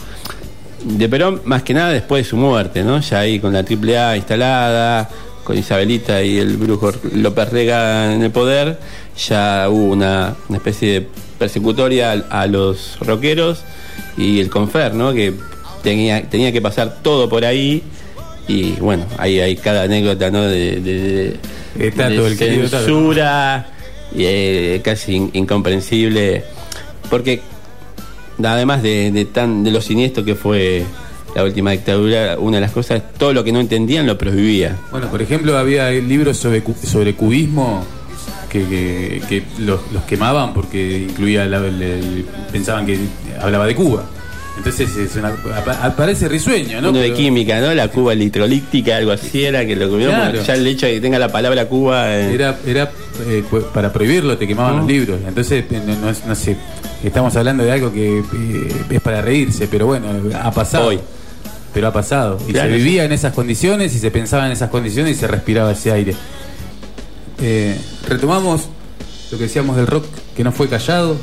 de 0.83 1.09
Perón, 1.09 1.43
más 1.45 1.63
que 1.63 1.75
nada 1.75 1.91
después 1.91 2.25
de 2.25 2.31
su 2.31 2.37
muerte, 2.37 2.83
¿no? 2.83 3.01
Ya 3.01 3.21
ahí 3.21 3.39
con 3.39 3.53
la 3.53 3.61
AAA 3.61 4.17
instalada, 4.17 5.09
con 5.51 5.59
Isabelita 5.59 6.23
y 6.23 6.39
el 6.39 6.57
brujo 6.59 6.93
López 7.13 7.51
Rega 7.51 8.15
en 8.15 8.23
el 8.23 8.31
poder, 8.31 8.79
ya 9.19 9.67
hubo 9.69 9.87
una, 9.87 10.37
especie 10.55 10.93
de 10.93 11.07
persecutoria 11.41 12.13
a, 12.13 12.47
los 12.47 12.97
rockeros 13.01 13.65
y 14.17 14.39
el 14.39 14.49
Confer, 14.49 14.95
¿no? 14.95 15.13
Que 15.13 15.35
tenía, 15.83 16.23
tenía 16.31 16.53
que 16.53 16.63
pasar 16.63 17.03
todo 17.03 17.29
por 17.29 17.45
ahí 17.45 17.83
y 18.47 18.75
bueno, 18.75 19.07
ahí 19.19 19.41
hay 19.41 19.57
cada 19.57 19.83
anécdota, 19.83 20.31
¿no? 20.31 20.43
De, 20.43 20.77
de, 20.77 21.37
de 21.75 22.69
censura, 22.69 23.67
y, 24.15 24.23
eh, 24.25 24.81
casi 24.85 25.31
incomprensible, 25.33 26.45
porque 27.11 27.43
además 28.41 28.85
de, 28.85 29.27
tan 29.33 29.65
de 29.65 29.73
lo 29.73 29.81
siniestro 29.81 30.25
que 30.25 30.37
fue 30.37 30.85
la 31.35 31.45
última 31.45 31.71
dictadura, 31.71 32.37
una 32.39 32.57
de 32.57 32.61
las 32.63 32.73
cosas, 32.73 33.03
todo 33.19 33.33
lo 33.33 33.45
que 33.45 33.53
no 33.53 33.61
entendían 33.61 34.07
lo 34.07 34.19
prohibía. 34.19 34.77
Bueno, 34.91 35.09
por 35.09 35.23
ejemplo, 35.23 35.57
había 35.57 35.91
libros 35.91 36.37
sobre, 36.37 36.63
sobre 36.83 37.15
cubismo 37.15 37.85
que, 38.51 39.23
que, 39.29 39.43
los, 39.59 39.81
quemaban 40.09 40.53
porque 40.53 41.07
incluía, 41.09 41.49
pensaban 42.53 42.87
que 42.87 42.99
hablaba 43.41 43.67
de 43.67 43.75
Cuba. 43.75 44.05
Entonces 44.57 44.95
es 44.95 45.17
una, 45.17 45.33
aparece 45.83 46.29
risueño, 46.29 46.83
¿no? 46.83 46.91
Uno 46.91 46.99
de 46.99 47.15
química, 47.15 47.61
¿no? 47.61 47.73
La 47.73 47.89
Cuba 47.89 48.15
litrolíctica, 48.15 48.97
algo 48.97 49.13
así 49.13 49.45
era 49.45 49.65
que 49.65 49.75
lo 49.75 49.89
comió. 49.89 50.11
Ya 50.11 50.55
el 50.55 50.67
hecho 50.67 50.87
de 50.87 50.95
que 50.95 51.01
tenga 51.01 51.19
la 51.19 51.33
palabra 51.33 51.67
Cuba. 51.67 52.15
Eh. 52.15 52.35
Era, 52.35 52.59
era 52.67 52.91
eh, 53.27 53.43
para 53.73 53.91
prohibirlo, 53.91 54.37
te 54.37 54.47
quemaban 54.47 54.79
los 54.79 54.87
libros. 54.87 55.19
Entonces, 55.27 55.65
eh, 55.71 55.81
no, 55.87 56.13
no, 56.27 56.35
sé, 56.35 56.57
estamos 57.03 57.35
hablando 57.37 57.65
de 57.65 57.73
algo 57.73 57.91
que 57.91 58.23
es 58.91 59.01
para 59.01 59.23
reírse, 59.23 59.67
pero 59.67 59.87
bueno, 59.87 60.09
ha 60.35 60.51
pasado. 60.51 60.89
Hoy. 60.89 61.01
Pero 61.73 61.89
ha 61.89 61.93
pasado. 61.93 62.39
Y 62.49 62.53
se 62.53 62.69
vivía 62.69 63.05
en 63.05 63.13
esas 63.13 63.33
condiciones 63.33 63.95
y 63.95 63.99
se 63.99 64.11
pensaba 64.11 64.47
en 64.47 64.53
esas 64.53 64.71
condiciones 64.71 65.17
y 65.17 65.21
se 65.21 65.29
respiraba 65.29 65.73
ese 65.73 65.93
aire. 65.93 66.15
retomamos 68.09 68.69
lo 69.31 69.39
que 69.39 69.45
decíamos 69.45 69.77
del 69.77 69.87
rock 69.87 70.07
que 70.37 70.43
no 70.43 70.51
fue 70.51 70.69
callado, 70.69 71.17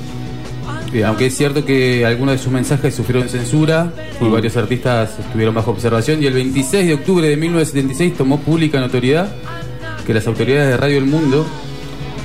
aunque 1.06 1.27
es 1.27 1.36
cierto 1.36 1.66
que 1.66 2.06
algunos 2.06 2.36
de 2.36 2.44
sus 2.44 2.51
mensajes 2.51 2.96
sufrieron 2.96 3.27
censura 3.30 3.92
y 4.20 4.24
mm. 4.24 4.32
varios 4.32 4.56
artistas 4.58 5.20
estuvieron 5.20 5.54
bajo 5.54 5.72
observación, 5.72 6.24
y 6.24 6.27
el 6.27 6.34
26 6.34 6.88
de 6.88 6.94
octubre 6.94 7.27
de 7.27 7.38
1976 7.38 8.18
tomó 8.18 8.39
pública 8.39 8.80
notoriedad 8.80 9.30
que 10.06 10.13
las 10.13 10.25
autoridades 10.27 10.70
de 10.70 10.77
Radio 10.77 10.98
El 10.98 11.06
Mundo 11.06 11.46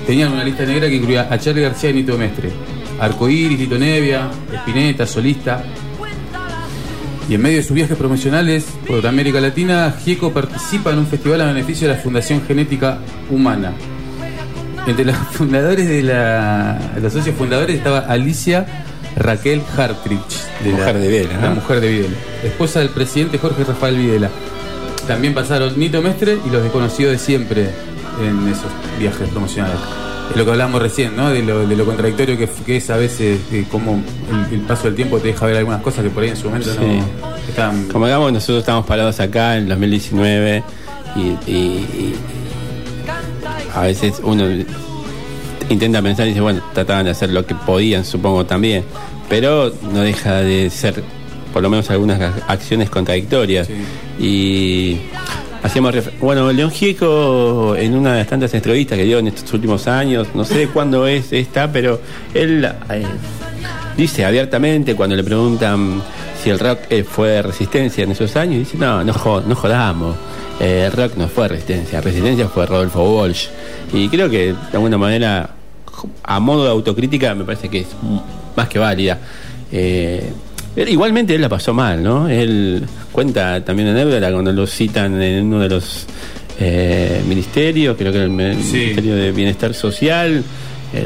tenían 0.07 0.33
una 0.33 0.45
lista 0.45 0.65
negra 0.65 0.89
que 0.89 0.97
incluía 0.97 1.29
a 1.31 1.39
Charlie 1.39 1.63
García 1.63 1.91
y 1.91 1.95
Nito 1.95 2.17
Mestre, 2.17 2.51
Arcoíris, 3.01 3.59
Lito 3.59 3.79
Nevia, 3.79 4.31
Espineta, 4.53 5.07
Solista. 5.07 5.65
Y 7.29 7.35
en 7.35 7.43
medio 7.43 7.59
de 7.59 7.63
sus 7.63 7.75
viajes 7.75 7.97
promocionales 7.97 8.65
por 8.87 9.07
América 9.07 9.41
Latina, 9.41 9.95
Gieco 10.05 10.33
participa 10.33 10.91
en 10.91 10.99
un 10.99 11.07
festival 11.07 11.41
a 11.41 11.47
beneficio 11.47 11.89
de 11.89 11.95
la 11.95 12.01
Fundación 12.01 12.43
Genética 12.47 12.99
Humana, 13.31 13.73
entre 14.87 15.05
los 15.05 15.17
fundadores 15.33 15.89
de 15.89 16.03
la. 16.03 16.79
Los 17.01 17.13
socios 17.13 17.37
fundadores 17.37 17.77
estaba 17.77 18.01
Alicia 18.01 18.67
Raquel 19.17 19.63
Hartrich. 19.77 20.21
De 20.65 20.73
mujer 20.73 20.99
de 20.99 21.09
Videla. 21.09 21.41
La 21.41 21.51
mujer 21.51 21.81
de 21.81 21.89
Videla. 21.89 22.17
Esposa 22.43 22.81
del 22.81 22.91
presidente 22.91 23.39
Jorge 23.39 23.65
Rafael 23.65 23.97
Videla. 23.97 24.31
También 25.07 25.35
pasaron 25.35 25.79
Nito 25.79 26.01
Mestre 26.03 26.39
y 26.45 26.51
los 26.51 26.63
desconocidos 26.63 27.13
de 27.13 27.19
siempre 27.19 27.71
en 28.21 28.49
esos 28.49 28.71
viajes 28.99 29.29
promocionales. 29.29 29.79
Es 30.31 30.37
lo 30.37 30.45
que 30.45 30.51
hablamos 30.51 30.81
recién, 30.81 31.17
¿no? 31.17 31.31
De 31.31 31.43
lo, 31.43 31.67
de 31.67 31.77
lo 31.77 31.85
contradictorio 31.85 32.39
que, 32.39 32.77
es 32.77 32.91
a 32.91 32.97
veces, 32.97 33.41
cómo 33.71 34.03
el, 34.51 34.61
paso 34.61 34.85
del 34.85 34.95
tiempo 34.95 35.19
te 35.19 35.29
deja 35.29 35.47
ver 35.47 35.57
algunas 35.59 35.83
cosas 35.83 36.05
que 36.05 36.11
por 36.11 36.23
ahí 36.23 36.31
en 36.31 36.37
su 36.37 36.47
momento 36.49 36.71
no 36.75 37.05
están. 37.49 37.89
Como 37.89 38.07
digamos, 38.07 38.33
nosotros 38.33 38.61
estamos 38.61 38.87
parados 38.87 39.21
acá 39.21 39.57
en 39.57 39.69
2019 39.69 40.63
y 41.17 42.15
a 43.75 43.83
veces 43.83 44.21
uno 44.23 44.45
intenta 45.69 46.03
pensar 46.03 46.27
y 46.27 46.31
dice, 46.31 46.41
bueno, 46.41 46.63
trataban 46.73 47.05
de 47.05 47.11
hacer 47.11 47.31
lo 47.31 47.47
que 47.47 47.55
podían, 47.55 48.05
supongo 48.05 48.45
también, 48.47 48.85
pero 49.29 49.73
no 49.93 50.01
deja 50.01 50.37
de 50.37 50.71
ser 50.71 51.03
por 51.53 51.63
lo 51.63 51.71
menos 51.71 51.91
algunas 51.91 52.21
acciones 52.49 52.91
contradictorias. 52.91 53.69
Y 54.19 55.01
hacíamos 55.63 55.95
bueno, 56.21 56.53
León 56.53 56.71
Gieco 56.71 57.77
en 57.77 57.95
una 57.95 58.13
de 58.13 58.19
las 58.19 58.29
tantas 58.29 58.53
entrevistas 58.55 58.99
que 58.99 59.05
dio 59.05 59.19
en 59.19 59.29
estos 59.29 59.53
últimos 59.53 59.87
años, 59.87 60.29
no 60.35 60.45
sé 60.45 60.69
cuándo 60.69 61.07
es 61.07 61.33
esta, 61.33 61.71
pero 61.71 62.01
él 62.35 62.65
eh, 62.91 63.05
dice 63.97 64.25
abiertamente 64.25 64.95
cuando 64.95 65.17
le 65.17 65.25
preguntan 65.25 66.03
si 66.43 66.51
el 66.51 66.59
rock 66.59 66.81
eh, 66.91 67.05
fue 67.05 67.41
resistencia 67.41 68.03
en 68.03 68.11
esos 68.11 68.35
años, 68.35 68.59
dice, 68.59 68.77
no, 68.77 69.05
no, 69.05 69.13
no 69.13 69.55
jodamos. 69.55 70.17
Eh, 70.59 70.85
el 70.87 70.93
rock 70.93 71.17
no 71.17 71.29
fue 71.29 71.47
resistencia, 71.49 72.01
resistencia 72.01 72.49
fue 72.49 72.67
Rodolfo 72.67 73.03
Walsh. 73.05 73.47
Y 73.93 74.09
creo 74.09 74.29
que 74.29 74.47
de 74.53 74.57
alguna 74.73 74.99
manera, 74.99 75.51
a 76.25 76.41
modo 76.41 76.65
de 76.65 76.71
autocrítica, 76.71 77.35
me 77.35 77.45
parece 77.45 77.69
que 77.69 77.81
es 77.81 77.87
más 78.57 78.69
que 78.69 78.79
válida. 78.81 79.19
Eh, 80.77 80.87
igualmente 80.89 81.35
él 81.35 81.41
la 81.41 81.49
pasó 81.49 81.75
mal, 81.75 82.03
¿no? 82.03 82.29
Él 82.29 82.85
cuenta 83.11 83.65
también 83.65 83.89
en 83.89 83.97
anécdota 83.97 84.33
cuando 84.33 84.53
lo 84.53 84.67
citan 84.67 85.21
en 85.21 85.47
uno 85.47 85.61
de 85.61 85.69
los 85.69 86.07
eh, 86.59 87.23
ministerios, 87.29 87.97
creo 87.97 88.13
que 88.13 88.23
el 88.23 88.31
Ministerio 88.31 89.15
de 89.15 89.33
Bienestar 89.33 89.75
Social, 89.75 90.43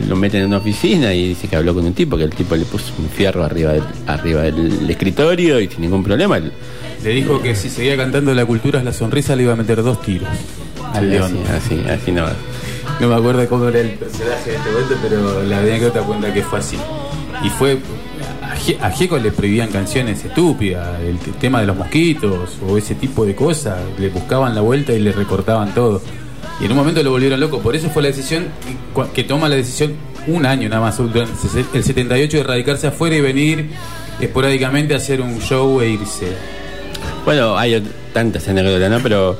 lo 0.09 0.17
meten 0.17 0.41
en 0.41 0.49
una 0.49 0.57
oficina 0.57 1.15
y 1.15 1.29
dice 1.29 1.47
que 1.47 1.55
habló 1.55 1.73
con 1.73 1.85
un 1.85 1.95
tipo, 1.95 2.17
que 2.17 2.25
el 2.25 2.35
tipo 2.35 2.57
le 2.57 2.65
puso 2.65 2.93
un 2.99 3.09
fierro 3.09 3.45
arriba 3.45 3.73
del, 3.73 3.85
arriba 4.09 4.43
del 4.43 4.91
escritorio 4.91 5.61
y 5.61 5.69
sin 5.69 5.83
ningún 5.83 6.03
problema. 6.03 6.41
Le 7.05 7.11
dijo 7.11 7.41
que 7.41 7.55
si 7.55 7.69
seguía 7.69 7.97
cantando 7.97 8.35
La 8.35 8.45
cultura 8.45 8.81
es 8.81 8.85
la 8.85 8.93
sonrisa 8.93 9.37
le 9.37 9.45
iba 9.45 9.53
a 9.53 9.57
meter 9.57 9.83
dos 9.83 10.03
tiros 10.03 10.29
al 10.93 11.11
león. 11.11 11.39
Así, 11.55 11.81
así, 11.89 12.13
no. 12.13 12.27
No 13.01 13.09
me 13.09 13.15
acuerdo 13.15 13.47
cómo 13.49 13.69
era 13.69 13.81
el 13.81 13.91
personaje 13.91 14.51
de 14.51 14.57
este 14.57 14.71
momento, 14.71 14.95
pero 15.03 15.43
la 15.43 15.59
anécdota 15.59 16.01
cuenta 16.01 16.33
que 16.33 16.43
fue 16.43 16.59
así. 16.59 16.77
Y 17.45 17.51
fue. 17.51 17.79
A 18.81 18.91
Gieco 18.91 19.19
le 19.19 19.31
prohibían 19.31 19.71
canciones 19.71 20.25
estúpidas, 20.25 21.01
el 21.01 21.19
tema 21.39 21.61
de 21.61 21.67
los 21.67 21.77
mosquitos 21.77 22.51
o 22.67 22.77
ese 22.77 22.95
tipo 22.95 23.25
de 23.25 23.35
cosas. 23.35 23.79
Le 23.99 24.09
buscaban 24.09 24.55
la 24.55 24.61
vuelta 24.61 24.93
y 24.93 24.99
le 24.99 25.13
recortaban 25.13 25.75
todo. 25.75 26.03
Y 26.61 26.65
en 26.65 26.73
un 26.73 26.77
momento 26.79 27.03
lo 27.03 27.11
volvieron 27.11 27.39
loco. 27.39 27.61
Por 27.61 27.77
eso 27.77 27.91
fue 27.91 28.03
la 28.03 28.09
decisión 28.09 28.47
que 29.15 29.25
toma 29.25 29.49
la 29.49 29.57
decisión 29.57 29.95
un 30.27 30.45
año 30.47 30.69
nada 30.69 30.83
más, 30.83 30.99
el 30.99 31.85
78 31.85 32.39
de 32.39 32.43
radicarse 32.43 32.89
afuera 32.89 33.15
y 33.17 33.21
venir 33.21 33.71
esporádicamente 34.21 34.95
a 34.95 34.97
hacer 34.97 35.21
un 35.21 35.39
show 35.39 35.81
e 35.81 35.91
irse. 35.91 36.27
Bueno, 37.25 37.57
hay 37.57 37.83
tantas 38.13 38.49
anécdotas, 38.49 38.91
¿no? 38.91 39.01
Pero 39.01 39.37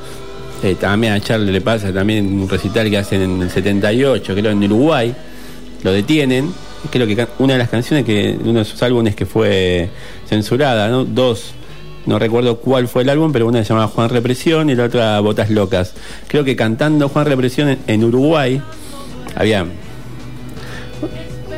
eh, 0.63 0.77
también 0.79 1.15
a 1.15 1.21
Charlie 1.21 1.53
le 1.53 1.61
pasa 1.61 1.93
también 1.93 2.41
un 2.41 2.49
recital 2.49 2.89
que 2.91 2.99
hacen 2.99 3.23
en 3.23 3.43
el 3.43 3.51
78, 3.51 4.35
creo 4.35 4.51
en 4.51 4.65
Uruguay, 4.65 5.15
lo 5.83 5.93
detienen. 5.93 6.53
Creo 6.91 7.07
que 7.07 7.27
una 7.39 7.55
de 7.55 7.59
las 7.59 7.69
canciones 7.69 8.05
que, 8.05 8.37
uno 8.45 8.61
de 8.61 8.65
sus 8.65 8.83
álbumes 8.83 9.15
que 9.15 9.27
fue 9.27 9.89
censurada, 10.29 10.89
¿no? 10.89 11.05
Dos, 11.05 11.55
no 12.07 12.21
recuerdo 12.21 12.59
cuál 12.59 12.87
fue 12.87 13.03
el 13.03 13.09
álbum, 13.09 13.33
pero 13.33 13.47
una 13.47 13.63
se 13.65 13.71
llamaba 13.71 13.89
Juan 13.89 14.09
Represión 14.09 14.71
y 14.71 14.77
la 14.77 14.85
otra 14.85 15.19
Botas 15.21 15.51
Locas. 15.51 15.93
Creo 16.29 16.45
que 16.45 16.55
cantando 16.55 17.09
Juan 17.09 17.27
Represión 17.27 17.77
en, 17.87 18.05
Uruguay, 18.05 18.63
había. 19.35 19.67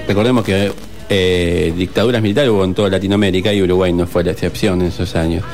Recordemos 0.06 0.44
que 0.44 0.73
eh, 1.11 1.73
dictaduras 1.76 2.23
militares 2.23 2.50
hubo 2.50 2.64
en 2.64 2.73
toda 2.73 2.88
Latinoamérica 2.88 3.52
y 3.52 3.62
Uruguay 3.62 3.92
no 3.92 4.06
fue 4.06 4.25
la 4.25 4.30
excepción 4.30 4.80
en 4.80 4.88
esos 4.88 5.14
años. 5.16 5.44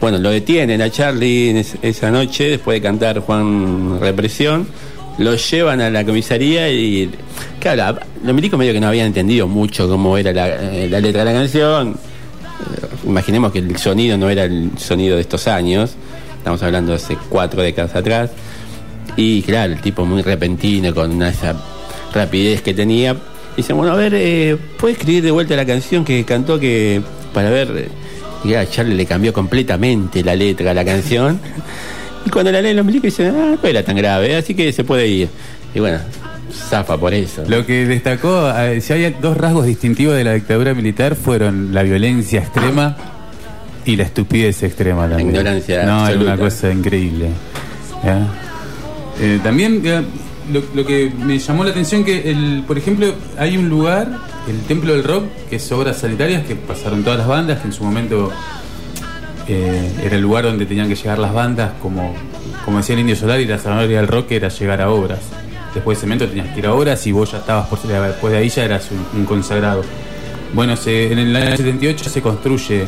Bueno, 0.00 0.18
lo 0.18 0.30
detienen 0.30 0.82
a 0.82 0.90
Charlie 0.90 1.64
esa 1.82 2.10
noche, 2.10 2.50
después 2.50 2.76
de 2.76 2.82
cantar 2.82 3.20
Juan 3.20 4.00
Represión, 4.00 4.66
lo 5.18 5.34
llevan 5.34 5.80
a 5.80 5.90
la 5.90 6.04
comisaría 6.04 6.70
y, 6.70 7.10
claro, 7.60 7.98
los 8.24 8.34
milicos 8.34 8.58
medio 8.58 8.72
que 8.72 8.80
no 8.80 8.88
habían 8.88 9.06
entendido 9.06 9.46
mucho 9.46 9.88
cómo 9.88 10.16
era 10.16 10.32
la, 10.32 10.48
eh, 10.48 10.88
letra 10.88 11.24
de 11.24 11.32
la 11.32 11.32
canción. 11.32 11.90
Eh, 11.90 12.86
imaginemos 13.04 13.52
que 13.52 13.58
el 13.58 13.76
sonido 13.76 14.16
no 14.16 14.30
era 14.30 14.44
el 14.44 14.70
sonido 14.78 15.16
de 15.16 15.22
estos 15.22 15.46
años, 15.48 15.94
estamos 16.36 16.62
hablando 16.62 16.92
de 16.92 16.96
hace 16.96 17.16
cuatro 17.28 17.62
décadas 17.62 17.94
atrás. 17.94 18.30
Y 19.16 19.42
claro, 19.42 19.72
el 19.72 19.80
tipo 19.80 20.04
muy 20.04 20.22
repentino, 20.22 20.94
con 20.94 21.20
esa 21.22 21.56
rapidez 22.14 22.62
que 22.62 22.72
tenía. 22.72 23.16
Dice, 23.56 23.72
bueno, 23.72 23.92
a 23.92 23.96
ver, 23.96 24.12
eh, 24.14 24.56
¿puedes 24.78 24.98
escribir 24.98 25.24
de 25.24 25.32
vuelta 25.32 25.56
la 25.56 25.66
canción 25.66 26.04
que 26.04 26.24
cantó 26.24 26.60
que 26.60 27.02
para 27.34 27.50
ver 27.50 27.88
y 28.44 28.54
a 28.54 28.68
Charlie 28.68 28.94
le 28.94 29.06
cambió 29.06 29.32
completamente 29.32 30.22
la 30.22 30.36
letra 30.36 30.70
a 30.70 30.74
la 30.74 30.84
canción. 30.84 31.40
Y 32.28 32.30
cuando 32.32 32.52
la 32.52 32.60
leen 32.60 32.76
los 32.76 32.84
milicos 32.84 33.04
dicen, 33.04 33.34
ah, 33.34 33.56
no 33.60 33.68
era 33.68 33.82
tan 33.82 33.96
grave, 33.96 34.36
así 34.36 34.54
que 34.54 34.72
se 34.72 34.84
puede 34.84 35.06
ir. 35.08 35.28
Y 35.74 35.80
bueno, 35.80 35.98
zafa 36.52 36.98
por 36.98 37.14
eso. 37.14 37.44
Lo 37.48 37.64
que 37.64 37.86
destacó, 37.86 38.52
si 38.80 38.92
hay 38.92 39.16
dos 39.20 39.36
rasgos 39.36 39.66
distintivos 39.66 40.14
de 40.14 40.24
la 40.24 40.34
dictadura 40.34 40.74
militar, 40.74 41.14
fueron 41.14 41.72
la 41.72 41.82
violencia 41.82 42.40
extrema 42.40 42.96
y 43.84 43.96
la 43.96 44.04
estupidez 44.04 44.62
extrema 44.62 45.08
también. 45.08 45.32
La 45.32 45.38
ignorancia. 45.38 45.84
No, 45.84 46.08
es 46.08 46.16
una 46.16 46.36
cosa 46.36 46.70
increíble. 46.70 47.28
Eh, 49.20 49.40
también 49.42 49.82
lo, 50.52 50.86
que 50.86 51.10
me 51.18 51.38
llamó 51.38 51.64
la 51.64 51.70
atención 51.70 52.04
que, 52.04 52.30
el, 52.30 52.64
por 52.66 52.78
ejemplo, 52.78 53.14
hay 53.38 53.56
un 53.56 53.68
lugar, 53.68 54.08
el 54.48 54.60
Templo 54.62 54.92
del 54.92 55.04
Rock, 55.04 55.24
que 55.50 55.56
es 55.56 55.72
obras 55.72 55.98
sanitarias 55.98 56.46
que 56.46 56.54
pasaron 56.54 57.02
todas 57.02 57.18
las 57.18 57.28
bandas, 57.28 57.60
que 57.60 57.68
en 57.68 57.72
su 57.72 57.84
momento 57.84 58.30
eh, 59.48 59.90
era 60.02 60.16
el 60.16 60.22
lugar 60.22 60.44
donde 60.44 60.66
tenían 60.66 60.88
que 60.88 60.94
llegar 60.94 61.18
las 61.18 61.32
bandas, 61.32 61.72
como, 61.80 62.14
como 62.64 62.78
decía 62.78 62.94
el 62.94 63.00
Indio 63.00 63.16
Solar, 63.16 63.40
y 63.40 63.46
la 63.46 63.58
zanahoria 63.58 63.98
del 63.98 64.08
rock 64.08 64.32
era 64.32 64.48
llegar 64.48 64.80
a 64.80 64.90
obras. 64.90 65.20
Después 65.74 65.98
de 65.98 66.00
cemento 66.02 66.28
tenías 66.28 66.48
que 66.48 66.60
ir 66.60 66.66
a 66.66 66.74
obras 66.74 67.06
y 67.06 67.12
vos 67.12 67.32
ya 67.32 67.38
estabas, 67.38 67.66
por, 67.68 67.80
después 67.80 68.32
de 68.32 68.38
ahí 68.38 68.48
ya 68.48 68.64
eras 68.64 68.88
un, 69.14 69.24
consagrado. 69.24 69.82
Bueno, 70.54 70.74
en 70.86 71.18
el 71.18 71.36
año 71.36 71.56
78 71.56 72.08
se 72.08 72.22
construye 72.22 72.84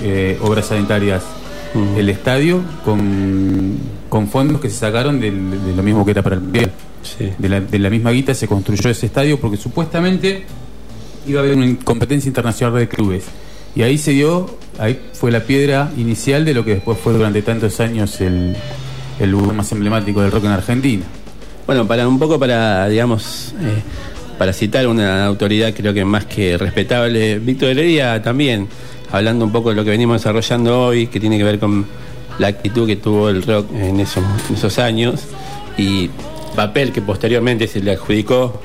eh, 0.00 0.38
obras 0.42 0.66
sanitarias 0.66 1.22
el 1.96 2.08
estadio 2.08 2.62
con, 2.84 3.76
con, 4.08 4.28
fondos 4.28 4.62
que 4.62 4.70
se 4.70 4.76
sacaron 4.76 5.20
de 5.20 5.30
lo 5.30 5.82
mismo 5.82 6.06
que 6.06 6.12
era 6.12 6.22
para 6.22 6.36
el 6.36 6.50
de, 6.52 7.48
la, 7.48 7.60
de 7.60 7.78
la 7.78 7.90
misma 7.90 8.12
guita 8.12 8.34
se 8.34 8.48
construyó 8.48 8.90
ese 8.90 9.06
estadio 9.06 9.38
porque 9.38 9.58
supuestamente 9.58 10.44
iba 11.26 11.40
a 11.40 11.44
haber 11.44 11.56
una 11.56 11.76
competencia 11.84 12.28
internacional 12.28 12.78
de 12.78 12.88
clubes. 12.88 13.24
Y 13.76 13.82
ahí 13.82 13.98
se 13.98 14.12
dio, 14.12 14.58
ahí 14.78 14.98
fue 15.12 15.30
la 15.30 15.40
piedra 15.40 15.92
inicial 15.98 16.44
de 16.44 16.54
lo 16.54 16.64
que 16.64 16.74
después 16.74 16.98
fue 16.98 17.12
durante 17.12 17.42
tantos 17.42 17.78
años 17.78 18.20
el, 18.22 18.56
el 19.20 19.30
lugar 19.30 19.54
más 19.54 19.70
emblemático 19.70 20.22
del 20.22 20.32
rock 20.32 20.44
en 20.44 20.50
Argentina. 20.50 21.04
Bueno, 21.66 21.86
para 21.86 22.08
un 22.08 22.18
poco 22.18 22.38
para, 22.38 22.88
digamos, 22.88 23.54
eh, 23.60 23.82
para 24.38 24.52
citar 24.52 24.86
una 24.86 25.26
autoridad 25.26 25.74
creo 25.74 25.92
que 25.92 26.04
más 26.04 26.24
que 26.24 26.56
respetable, 26.56 27.38
Víctor 27.38 27.70
Heredia 27.70 28.22
también, 28.22 28.68
hablando 29.12 29.44
un 29.44 29.52
poco 29.52 29.70
de 29.70 29.76
lo 29.76 29.84
que 29.84 29.90
venimos 29.90 30.20
desarrollando 30.20 30.86
hoy, 30.86 31.08
que 31.08 31.20
tiene 31.20 31.36
que 31.36 31.44
ver 31.44 31.58
con 31.58 31.86
la 32.38 32.48
actitud 32.48 32.86
que 32.86 32.96
tuvo 32.96 33.28
el 33.28 33.42
rock 33.42 33.72
en 33.74 34.00
esos, 34.00 34.24
esos 34.52 34.78
años 34.78 35.22
y 35.76 36.10
papel 36.54 36.92
que 36.92 37.02
posteriormente 37.02 37.66
se 37.66 37.80
le 37.80 37.92
adjudicó. 37.92 38.60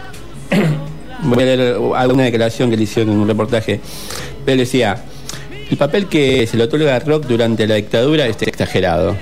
Voy 1.23 1.43
a 1.43 1.45
leer 1.45 1.77
alguna 1.95 2.23
declaración 2.23 2.69
que 2.69 2.77
le 2.77 2.83
hicieron 2.83 3.13
en 3.13 3.19
un 3.19 3.27
reportaje. 3.27 3.79
Él 4.45 4.57
decía, 4.57 5.03
el 5.69 5.77
papel 5.77 6.07
que 6.07 6.47
se 6.47 6.57
le 6.57 6.63
otorga 6.63 6.95
al 6.95 7.01
rock 7.01 7.25
durante 7.25 7.67
la 7.67 7.75
dictadura 7.75 8.27
es 8.27 8.41
exagerado. 8.41 9.15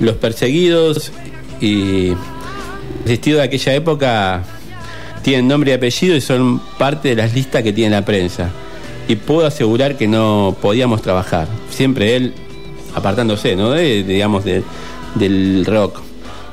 Los 0.00 0.16
perseguidos 0.16 1.12
y 1.60 2.12
asistidos 3.04 3.38
de 3.38 3.44
aquella 3.44 3.74
época 3.74 4.42
tienen 5.22 5.48
nombre 5.48 5.70
y 5.70 5.74
apellido 5.74 6.16
y 6.16 6.20
son 6.20 6.60
parte 6.78 7.08
de 7.08 7.16
las 7.16 7.34
listas 7.34 7.62
que 7.62 7.72
tiene 7.72 7.96
la 7.96 8.04
prensa. 8.04 8.50
Y 9.08 9.16
puedo 9.16 9.46
asegurar 9.46 9.96
que 9.96 10.06
no 10.06 10.56
podíamos 10.60 11.00
trabajar. 11.02 11.48
Siempre 11.70 12.16
él 12.16 12.34
apartándose, 12.94 13.56
¿no? 13.56 13.72
digamos, 13.72 14.44
del 14.44 15.64
rock. 15.64 16.00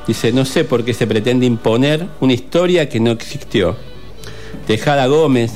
Dice, 0.07 0.31
no 0.31 0.45
sé 0.45 0.63
por 0.63 0.85
qué 0.85 0.93
se 0.93 1.07
pretende 1.07 1.45
imponer 1.45 2.05
una 2.21 2.33
historia 2.33 2.87
que 2.87 2.99
no 2.99 3.11
existió. 3.11 3.75
Tejada 4.67 5.07
Gómez, 5.07 5.53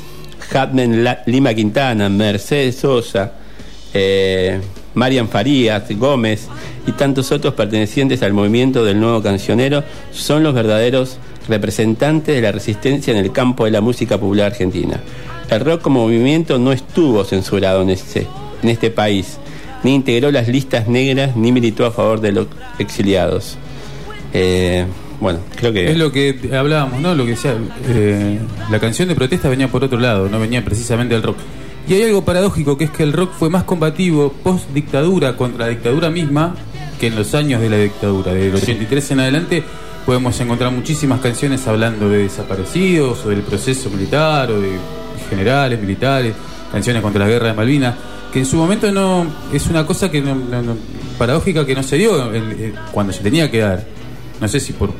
Hatman 0.53 1.05
Lima 1.25 1.53
Quintana, 1.53 2.09
Mercedes 2.09 2.77
Sosa, 2.77 3.33
eh, 3.93 4.59
Marian 4.93 5.29
Farías, 5.29 5.83
Gómez 5.97 6.47
y 6.87 6.91
tantos 6.93 7.31
otros 7.31 7.53
pertenecientes 7.53 8.21
al 8.23 8.33
movimiento 8.33 8.83
del 8.83 8.99
nuevo 8.99 9.21
cancionero 9.21 9.83
son 10.11 10.43
los 10.43 10.53
verdaderos 10.53 11.17
representantes 11.47 12.35
de 12.35 12.41
la 12.41 12.51
resistencia 12.51 13.11
en 13.11 13.17
el 13.17 13.31
campo 13.31 13.65
de 13.65 13.71
la 13.71 13.81
música 13.81 14.17
popular 14.17 14.47
argentina. 14.47 14.99
El 15.49 15.61
rock 15.61 15.81
como 15.81 16.03
movimiento 16.03 16.59
no 16.59 16.71
estuvo 16.71 17.23
censurado 17.23 17.81
en 17.81 17.89
este, 17.89 18.27
en 18.61 18.69
este 18.69 18.91
país, 18.91 19.37
ni 19.83 19.95
integró 19.95 20.31
las 20.31 20.47
listas 20.47 20.87
negras, 20.87 21.35
ni 21.35 21.51
militó 21.51 21.85
a 21.85 21.91
favor 21.91 22.21
de 22.21 22.31
los 22.33 22.47
exiliados. 22.77 23.57
Eh, 24.33 24.85
bueno, 25.19 25.39
creo 25.55 25.73
que... 25.73 25.91
Es 25.91 25.97
lo 25.97 26.11
que 26.11 26.49
hablábamos, 26.57 27.01
¿no? 27.01 27.13
Lo 27.15 27.25
que 27.25 27.31
decía, 27.31 27.55
eh, 27.87 28.39
la 28.69 28.79
canción 28.79 29.07
de 29.07 29.15
protesta 29.15 29.49
venía 29.49 29.67
por 29.67 29.83
otro 29.83 29.99
lado, 29.99 30.29
no 30.29 30.39
venía 30.39 30.63
precisamente 30.63 31.13
del 31.13 31.23
rock. 31.23 31.37
Y 31.87 31.93
hay 31.95 32.03
algo 32.03 32.23
paradójico, 32.23 32.77
que 32.77 32.85
es 32.85 32.91
que 32.91 33.03
el 33.03 33.13
rock 33.13 33.31
fue 33.33 33.49
más 33.49 33.63
combativo 33.63 34.31
post 34.43 34.69
dictadura 34.71 35.35
contra 35.35 35.65
la 35.65 35.71
dictadura 35.71 36.09
misma 36.09 36.55
que 36.99 37.07
en 37.07 37.15
los 37.15 37.33
años 37.33 37.61
de 37.61 37.69
la 37.69 37.77
dictadura. 37.77 38.33
Del 38.33 38.53
83 38.53 39.11
en 39.11 39.19
adelante 39.21 39.63
podemos 40.05 40.39
encontrar 40.39 40.71
muchísimas 40.71 41.19
canciones 41.19 41.67
hablando 41.67 42.09
de 42.09 42.19
desaparecidos 42.23 43.25
o 43.25 43.29
del 43.29 43.41
proceso 43.41 43.89
militar 43.89 44.51
o 44.51 44.59
de 44.59 44.71
generales 45.29 45.79
militares, 45.79 46.33
canciones 46.71 47.01
contra 47.01 47.25
la 47.25 47.29
guerra 47.29 47.47
de 47.47 47.53
Malvinas, 47.53 47.95
que 48.31 48.39
en 48.39 48.45
su 48.45 48.57
momento 48.57 48.91
no 48.91 49.25
es 49.51 49.67
una 49.67 49.85
cosa 49.85 50.11
que 50.11 50.21
no, 50.21 50.35
paradójica 51.17 51.65
que 51.65 51.73
no 51.73 51.83
se 51.83 51.97
dio 51.97 52.31
cuando 52.91 53.13
se 53.13 53.23
tenía 53.23 53.49
que 53.49 53.59
dar. 53.59 53.85
No 54.39 54.47
sé 54.47 54.59
si 54.59 54.73
por 54.73 54.93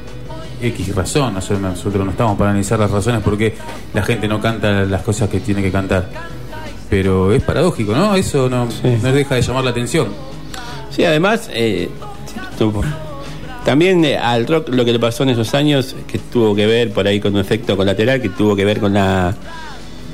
X 0.61 0.95
razón, 0.95 1.33
nosotros 1.33 2.05
no 2.05 2.11
estamos 2.11 2.37
para 2.37 2.51
analizar 2.51 2.79
las 2.79 2.91
razones 2.91 3.21
por 3.21 3.37
qué 3.37 3.55
la 3.93 4.03
gente 4.03 4.27
no 4.27 4.41
canta 4.41 4.83
las 4.83 5.01
cosas 5.01 5.29
que 5.29 5.39
tiene 5.39 5.61
que 5.61 5.71
cantar. 5.71 6.09
Pero 6.89 7.31
es 7.31 7.43
paradójico, 7.43 7.93
¿no? 7.93 8.15
Eso 8.15 8.49
no, 8.49 8.65
no 8.65 9.11
deja 9.13 9.35
de 9.35 9.41
llamar 9.41 9.63
la 9.63 9.69
atención. 9.69 10.07
Sí, 10.89 11.05
además, 11.05 11.49
eh, 11.53 11.89
también 13.63 14.03
eh, 14.03 14.17
al 14.17 14.47
rock 14.47 14.69
lo 14.69 14.83
que 14.83 14.91
le 14.91 14.99
pasó 14.99 15.23
en 15.23 15.29
esos 15.29 15.53
años, 15.53 15.95
que 16.07 16.17
tuvo 16.17 16.55
que 16.55 16.65
ver 16.65 16.91
por 16.91 17.07
ahí 17.07 17.19
con 17.19 17.33
un 17.33 17.39
efecto 17.39 17.77
colateral, 17.77 18.21
que 18.21 18.29
tuvo 18.29 18.55
que 18.55 18.65
ver 18.65 18.79
con 18.79 18.93
la, 18.93 19.35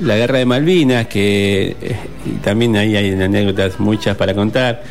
la 0.02 0.16
guerra 0.16 0.40
de 0.40 0.46
Malvinas, 0.46 1.08
que 1.08 1.76
eh, 1.82 1.96
también 2.44 2.76
ahí 2.76 2.96
hay 2.96 3.14
anécdotas 3.14 3.80
muchas 3.80 4.18
para 4.18 4.34
contar, 4.34 4.84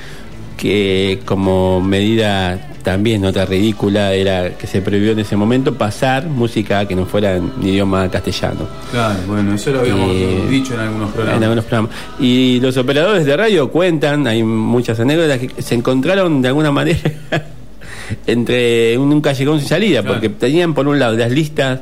que 0.56 1.20
como 1.24 1.80
medida 1.80 2.70
también 2.84 3.22
nota 3.22 3.46
ridícula 3.46 4.12
era 4.12 4.50
que 4.50 4.66
se 4.66 4.82
prohibió 4.82 5.12
en 5.12 5.18
ese 5.18 5.36
momento 5.36 5.74
pasar 5.74 6.26
música 6.26 6.86
que 6.86 6.94
no 6.94 7.06
fuera 7.06 7.36
en 7.36 7.50
idioma 7.62 8.08
castellano. 8.10 8.68
Claro, 8.90 9.18
bueno, 9.26 9.54
eso 9.54 9.70
lo 9.72 9.80
habíamos 9.80 10.50
dicho 10.50 10.74
en 10.74 10.80
algunos 10.80 11.10
programas. 11.10 11.36
En 11.38 11.42
algunos 11.42 11.64
programas. 11.64 11.90
Y 12.20 12.60
los 12.60 12.76
operadores 12.76 13.24
de 13.24 13.36
radio 13.36 13.70
cuentan, 13.70 14.26
hay 14.26 14.42
muchas 14.44 15.00
anécdotas, 15.00 15.38
que 15.38 15.62
se 15.62 15.74
encontraron 15.74 16.42
de 16.42 16.48
alguna 16.48 16.70
manera 16.70 17.00
entre 18.26 18.96
un, 18.98 19.20
callejón 19.22 19.60
sin 19.60 19.68
salida, 19.68 20.02
porque 20.02 20.28
tenían 20.28 20.74
por 20.74 20.86
un 20.86 20.98
lado 20.98 21.16
las 21.16 21.32
listas 21.32 21.80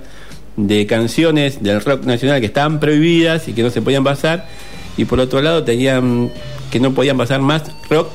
de 0.56 0.86
canciones 0.86 1.62
del 1.62 1.80
rock 1.80 2.04
nacional 2.04 2.40
que 2.40 2.46
estaban 2.46 2.78
prohibidas 2.78 3.48
y 3.48 3.54
que 3.54 3.62
no 3.62 3.70
se 3.70 3.82
podían 3.82 4.04
pasar, 4.04 4.46
y 4.96 5.04
por 5.04 5.18
otro 5.18 5.42
lado 5.42 5.64
tenían 5.64 6.30
que 6.70 6.78
no 6.78 6.92
podían 6.92 7.18
pasar 7.18 7.40
más 7.40 7.64
rock 7.90 8.08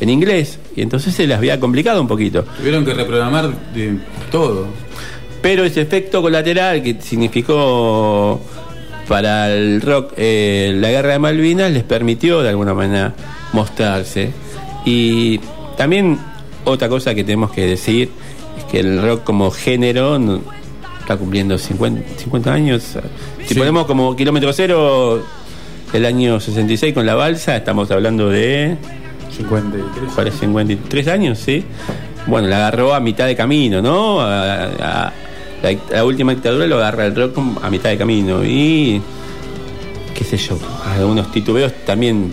en 0.00 0.10
inglés 0.10 0.58
y 0.76 0.82
entonces 0.82 1.14
se 1.14 1.26
les 1.26 1.36
había 1.36 1.58
complicado 1.60 2.00
un 2.00 2.08
poquito. 2.08 2.44
Tuvieron 2.58 2.84
que 2.84 2.94
reprogramar 2.94 3.50
de 3.72 3.98
todo. 4.30 4.66
Pero 5.42 5.64
ese 5.64 5.82
efecto 5.82 6.22
colateral 6.22 6.82
que 6.82 6.96
significó 7.00 8.40
para 9.06 9.52
el 9.52 9.82
rock 9.82 10.12
eh, 10.16 10.72
la 10.76 10.90
guerra 10.90 11.12
de 11.12 11.18
Malvinas 11.18 11.70
les 11.70 11.82
permitió 11.82 12.42
de 12.42 12.48
alguna 12.48 12.74
manera 12.74 13.14
mostrarse. 13.52 14.30
Y 14.84 15.38
también 15.76 16.18
otra 16.64 16.88
cosa 16.88 17.14
que 17.14 17.24
tenemos 17.24 17.50
que 17.50 17.66
decir 17.66 18.10
es 18.58 18.64
que 18.64 18.80
el 18.80 19.02
rock 19.02 19.24
como 19.24 19.50
género 19.50 20.18
está 21.00 21.16
cumpliendo 21.16 21.58
50, 21.58 22.18
50 22.18 22.52
años. 22.52 22.98
Si 23.46 23.54
ponemos 23.54 23.86
como 23.86 24.16
kilómetro 24.16 24.52
cero 24.52 25.22
el 25.92 26.06
año 26.06 26.40
66 26.40 26.94
con 26.94 27.04
la 27.04 27.14
balsa, 27.14 27.56
estamos 27.56 27.90
hablando 27.90 28.30
de 28.30 28.76
53. 29.36 30.34
53 30.34 31.08
años, 31.08 31.38
sí. 31.38 31.64
Bueno, 32.26 32.48
la 32.48 32.56
agarró 32.56 32.94
a 32.94 33.00
mitad 33.00 33.26
de 33.26 33.36
camino, 33.36 33.82
¿no? 33.82 34.18
la, 34.22 35.12
última 36.04 36.32
dictadura 36.32 36.66
lo 36.66 36.76
agarra 36.76 37.06
el 37.06 37.14
rock 37.14 37.38
a 37.62 37.70
mitad 37.70 37.90
de 37.90 37.98
camino. 37.98 38.44
Y, 38.44 39.00
qué 40.14 40.24
sé 40.24 40.36
yo, 40.36 40.58
algunos 40.86 41.30
titubeos 41.32 41.72
también 41.84 42.32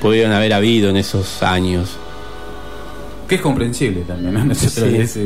pudieron 0.00 0.32
haber 0.32 0.52
habido 0.52 0.90
en 0.90 0.96
esos 0.96 1.42
años. 1.42 1.96
Que 3.28 3.36
es 3.36 3.40
comprensible 3.40 4.02
también, 4.02 4.34
¿no? 4.34 4.52
es, 4.52 5.18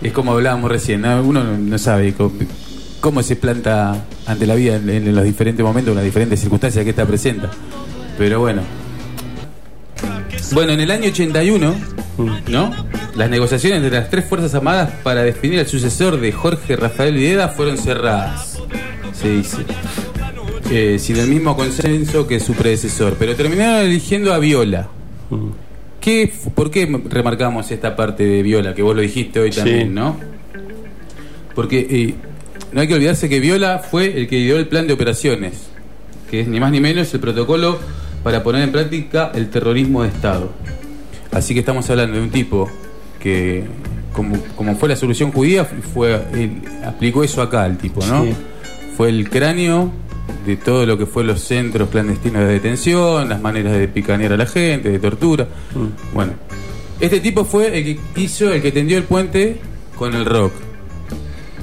es, 0.00 0.12
como 0.12 0.32
hablábamos 0.32 0.70
recién, 0.70 1.04
uno 1.04 1.44
no 1.44 1.78
sabe 1.78 2.14
cómo, 3.00 3.22
se 3.22 3.36
planta 3.36 4.04
ante 4.26 4.46
la 4.46 4.54
vida 4.54 4.76
en, 4.76 4.88
en 4.88 5.14
los 5.14 5.24
diferentes 5.24 5.64
momentos, 5.64 5.90
en 5.90 5.96
las 5.96 6.04
diferentes 6.04 6.40
circunstancias 6.40 6.84
que 6.84 6.90
está 6.90 7.04
presenta. 7.04 7.50
Pero 8.16 8.40
bueno, 8.40 8.62
bueno, 10.52 10.72
en 10.72 10.80
el 10.80 10.90
año 10.90 11.08
81, 11.08 11.74
¿no? 12.48 12.86
Las 13.14 13.30
negociaciones 13.30 13.82
de 13.82 13.90
las 13.90 14.10
tres 14.10 14.24
Fuerzas 14.24 14.54
Armadas 14.54 14.90
para 15.02 15.22
definir 15.22 15.60
al 15.60 15.66
sucesor 15.66 16.20
de 16.20 16.32
Jorge 16.32 16.76
Rafael 16.76 17.14
Videla 17.14 17.48
fueron 17.48 17.78
cerradas, 17.78 18.58
se 19.12 19.30
dice. 19.30 19.58
Eh, 20.70 20.98
sin 20.98 21.16
el 21.16 21.28
mismo 21.28 21.56
consenso 21.56 22.26
que 22.26 22.40
su 22.40 22.52
predecesor, 22.52 23.16
pero 23.18 23.34
terminaron 23.34 23.86
eligiendo 23.86 24.34
a 24.34 24.38
Viola. 24.38 24.88
¿Qué, 26.00 26.30
¿Por 26.54 26.70
qué 26.70 26.86
remarcamos 27.08 27.70
esta 27.70 27.96
parte 27.96 28.24
de 28.24 28.42
Viola, 28.42 28.74
que 28.74 28.82
vos 28.82 28.94
lo 28.94 29.00
dijiste 29.00 29.40
hoy 29.40 29.50
también, 29.50 29.94
no? 29.94 30.18
Porque 31.54 31.86
eh, 31.90 32.14
no 32.72 32.80
hay 32.82 32.88
que 32.88 32.94
olvidarse 32.94 33.28
que 33.28 33.40
Viola 33.40 33.78
fue 33.78 34.18
el 34.18 34.28
que 34.28 34.36
dio 34.36 34.58
el 34.58 34.68
plan 34.68 34.86
de 34.86 34.92
operaciones, 34.92 35.54
que 36.30 36.40
es 36.40 36.48
ni 36.48 36.60
más 36.60 36.70
ni 36.70 36.80
menos 36.80 37.12
el 37.14 37.20
protocolo 37.20 37.78
para 38.28 38.42
poner 38.42 38.62
en 38.64 38.72
práctica 38.72 39.32
el 39.34 39.48
terrorismo 39.48 40.02
de 40.02 40.10
Estado. 40.10 40.50
Así 41.32 41.54
que 41.54 41.60
estamos 41.60 41.88
hablando 41.88 42.18
de 42.18 42.22
un 42.22 42.28
tipo 42.28 42.68
que, 43.18 43.64
como, 44.12 44.74
fue 44.76 44.90
la 44.90 44.96
solución 44.96 45.32
judía, 45.32 45.64
fue, 45.64 46.20
aplicó 46.84 47.24
eso 47.24 47.40
acá 47.40 47.64
el 47.64 47.78
tipo, 47.78 48.04
¿no? 48.04 48.26
Fue 48.98 49.08
el 49.08 49.30
cráneo 49.30 49.90
de 50.44 50.58
todo 50.58 50.84
lo 50.84 50.98
que 50.98 51.06
fue 51.06 51.24
los 51.24 51.40
centros 51.40 51.88
clandestinos 51.88 52.42
de 52.42 52.48
detención, 52.48 53.30
las 53.30 53.40
maneras 53.40 53.72
de 53.72 53.88
picanear 53.88 54.34
a 54.34 54.36
la 54.36 54.44
gente, 54.44 54.90
de 54.90 54.98
tortura. 54.98 55.44
Mm. 55.74 56.14
Bueno, 56.14 56.32
este 57.00 57.20
tipo 57.20 57.46
fue 57.46 57.78
el 57.78 57.82
que 57.82 57.98
hizo, 58.20 58.52
el 58.52 58.60
que 58.60 58.72
tendió 58.72 58.98
el 58.98 59.04
puente 59.04 59.56
con 59.96 60.14
el 60.14 60.26
rock. 60.26 60.52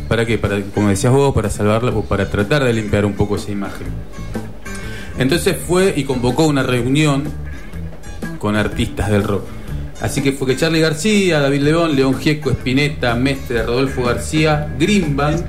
¿Para 0.08 0.26
qué? 0.26 0.40
Para, 0.40 0.60
como 0.74 0.90
decías 0.90 1.14
vos, 1.14 1.32
para 1.32 1.52
salvarla 1.52 1.92
o 1.92 2.02
para 2.02 2.28
tratar 2.28 2.64
de 2.64 2.74
limpiar 2.74 3.06
un 3.06 3.14
poco 3.14 3.36
esa 3.36 3.52
imagen. 3.52 3.86
Entonces 5.18 5.56
fue 5.66 5.94
y 5.96 6.04
convocó 6.04 6.46
una 6.46 6.64
reunión 6.64 7.24
con 8.40 8.56
artistas 8.56 9.10
del 9.10 9.24
rock. 9.24 9.44
Así 10.02 10.22
que 10.22 10.34
fue 10.34 10.48
que 10.48 10.58
Charlie 10.58 10.82
García, 10.82 11.40
David 11.40 11.62
León, 11.62 11.96
León 11.96 12.20
Gieco, 12.20 12.52
Espineta, 12.52 13.16
Mestre, 13.16 13.64
Rodolfo 13.64 14.04
García, 14.04 14.76
Greenbank 14.78 15.46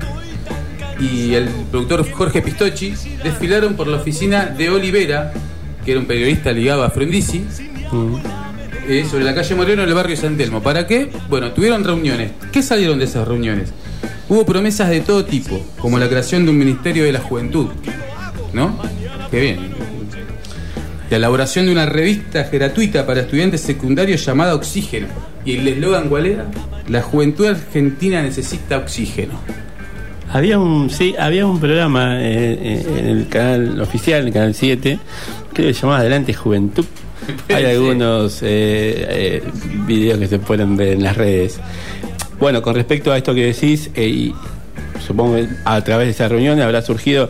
y 0.99 1.33
el 1.33 1.47
productor 1.69 2.09
Jorge 2.09 2.41
Pistocchi 2.41 2.93
desfilaron 3.23 3.75
por 3.75 3.87
la 3.87 3.97
oficina 3.97 4.45
de 4.45 4.69
Olivera, 4.69 5.31
que 5.85 5.91
era 5.91 5.99
un 5.99 6.07
periodista 6.07 6.51
ligado 6.51 6.83
a 6.83 6.89
Frondizi, 6.89 7.45
eh, 8.87 9.05
sobre 9.09 9.25
la 9.25 9.35
calle 9.35 9.53
Moreno 9.53 9.83
en 9.83 9.89
el 9.89 9.95
barrio 9.95 10.15
San 10.15 10.37
Telmo. 10.37 10.63
¿Para 10.63 10.87
qué? 10.87 11.09
Bueno, 11.29 11.51
tuvieron 11.51 11.83
reuniones. 11.83 12.31
¿Qué 12.51 12.63
salieron 12.63 12.99
de 12.99 13.05
esas 13.05 13.27
reuniones? 13.27 13.73
Hubo 14.29 14.45
promesas 14.45 14.89
de 14.89 15.01
todo 15.01 15.25
tipo, 15.25 15.61
como 15.77 15.99
la 15.99 16.07
creación 16.07 16.45
de 16.45 16.51
un 16.51 16.57
Ministerio 16.57 17.03
de 17.03 17.11
la 17.11 17.19
Juventud, 17.19 17.67
¿no? 18.53 18.77
Qué 19.31 19.39
bien. 19.39 19.59
La 21.09 21.17
elaboración 21.17 21.65
de 21.65 21.71
una 21.71 21.85
revista 21.85 22.43
gratuita 22.51 23.05
para 23.05 23.21
estudiantes 23.21 23.61
secundarios 23.61 24.25
llamada 24.25 24.55
Oxígeno. 24.55 25.07
¿Y 25.45 25.57
el 25.57 25.67
eslogan 25.67 26.09
cuál 26.09 26.25
era? 26.25 26.45
La 26.89 27.01
juventud 27.01 27.47
argentina 27.47 28.21
necesita 28.21 28.77
oxígeno. 28.77 29.39
Había 30.29 30.59
un, 30.59 30.89
sí, 30.89 31.15
había 31.17 31.45
un 31.45 31.59
programa 31.59 32.21
eh, 32.21 32.59
eh, 32.61 32.85
en 32.99 33.05
el 33.05 33.27
canal 33.29 33.79
oficial, 33.79 34.21
en 34.21 34.27
el 34.27 34.33
canal 34.33 34.53
7, 34.53 34.99
que 35.53 35.73
se 35.73 35.81
llamaba 35.81 35.99
Adelante 35.99 36.33
Juventud. 36.33 36.85
Hay 37.49 37.65
algunos 37.65 38.39
eh, 38.41 39.41
videos 39.85 40.19
que 40.19 40.27
se 40.27 40.39
pueden 40.39 40.75
ver 40.75 40.89
en 40.89 41.03
las 41.03 41.15
redes. 41.15 41.59
Bueno, 42.39 42.61
con 42.61 42.75
respecto 42.75 43.13
a 43.13 43.17
esto 43.17 43.33
que 43.33 43.45
decís, 43.45 43.89
y 43.95 44.33
supongo 45.05 45.35
que 45.35 45.47
a 45.63 45.81
través 45.83 46.07
de 46.07 46.11
esa 46.11 46.27
reunión 46.27 46.59
habrá 46.59 46.81
surgido 46.81 47.29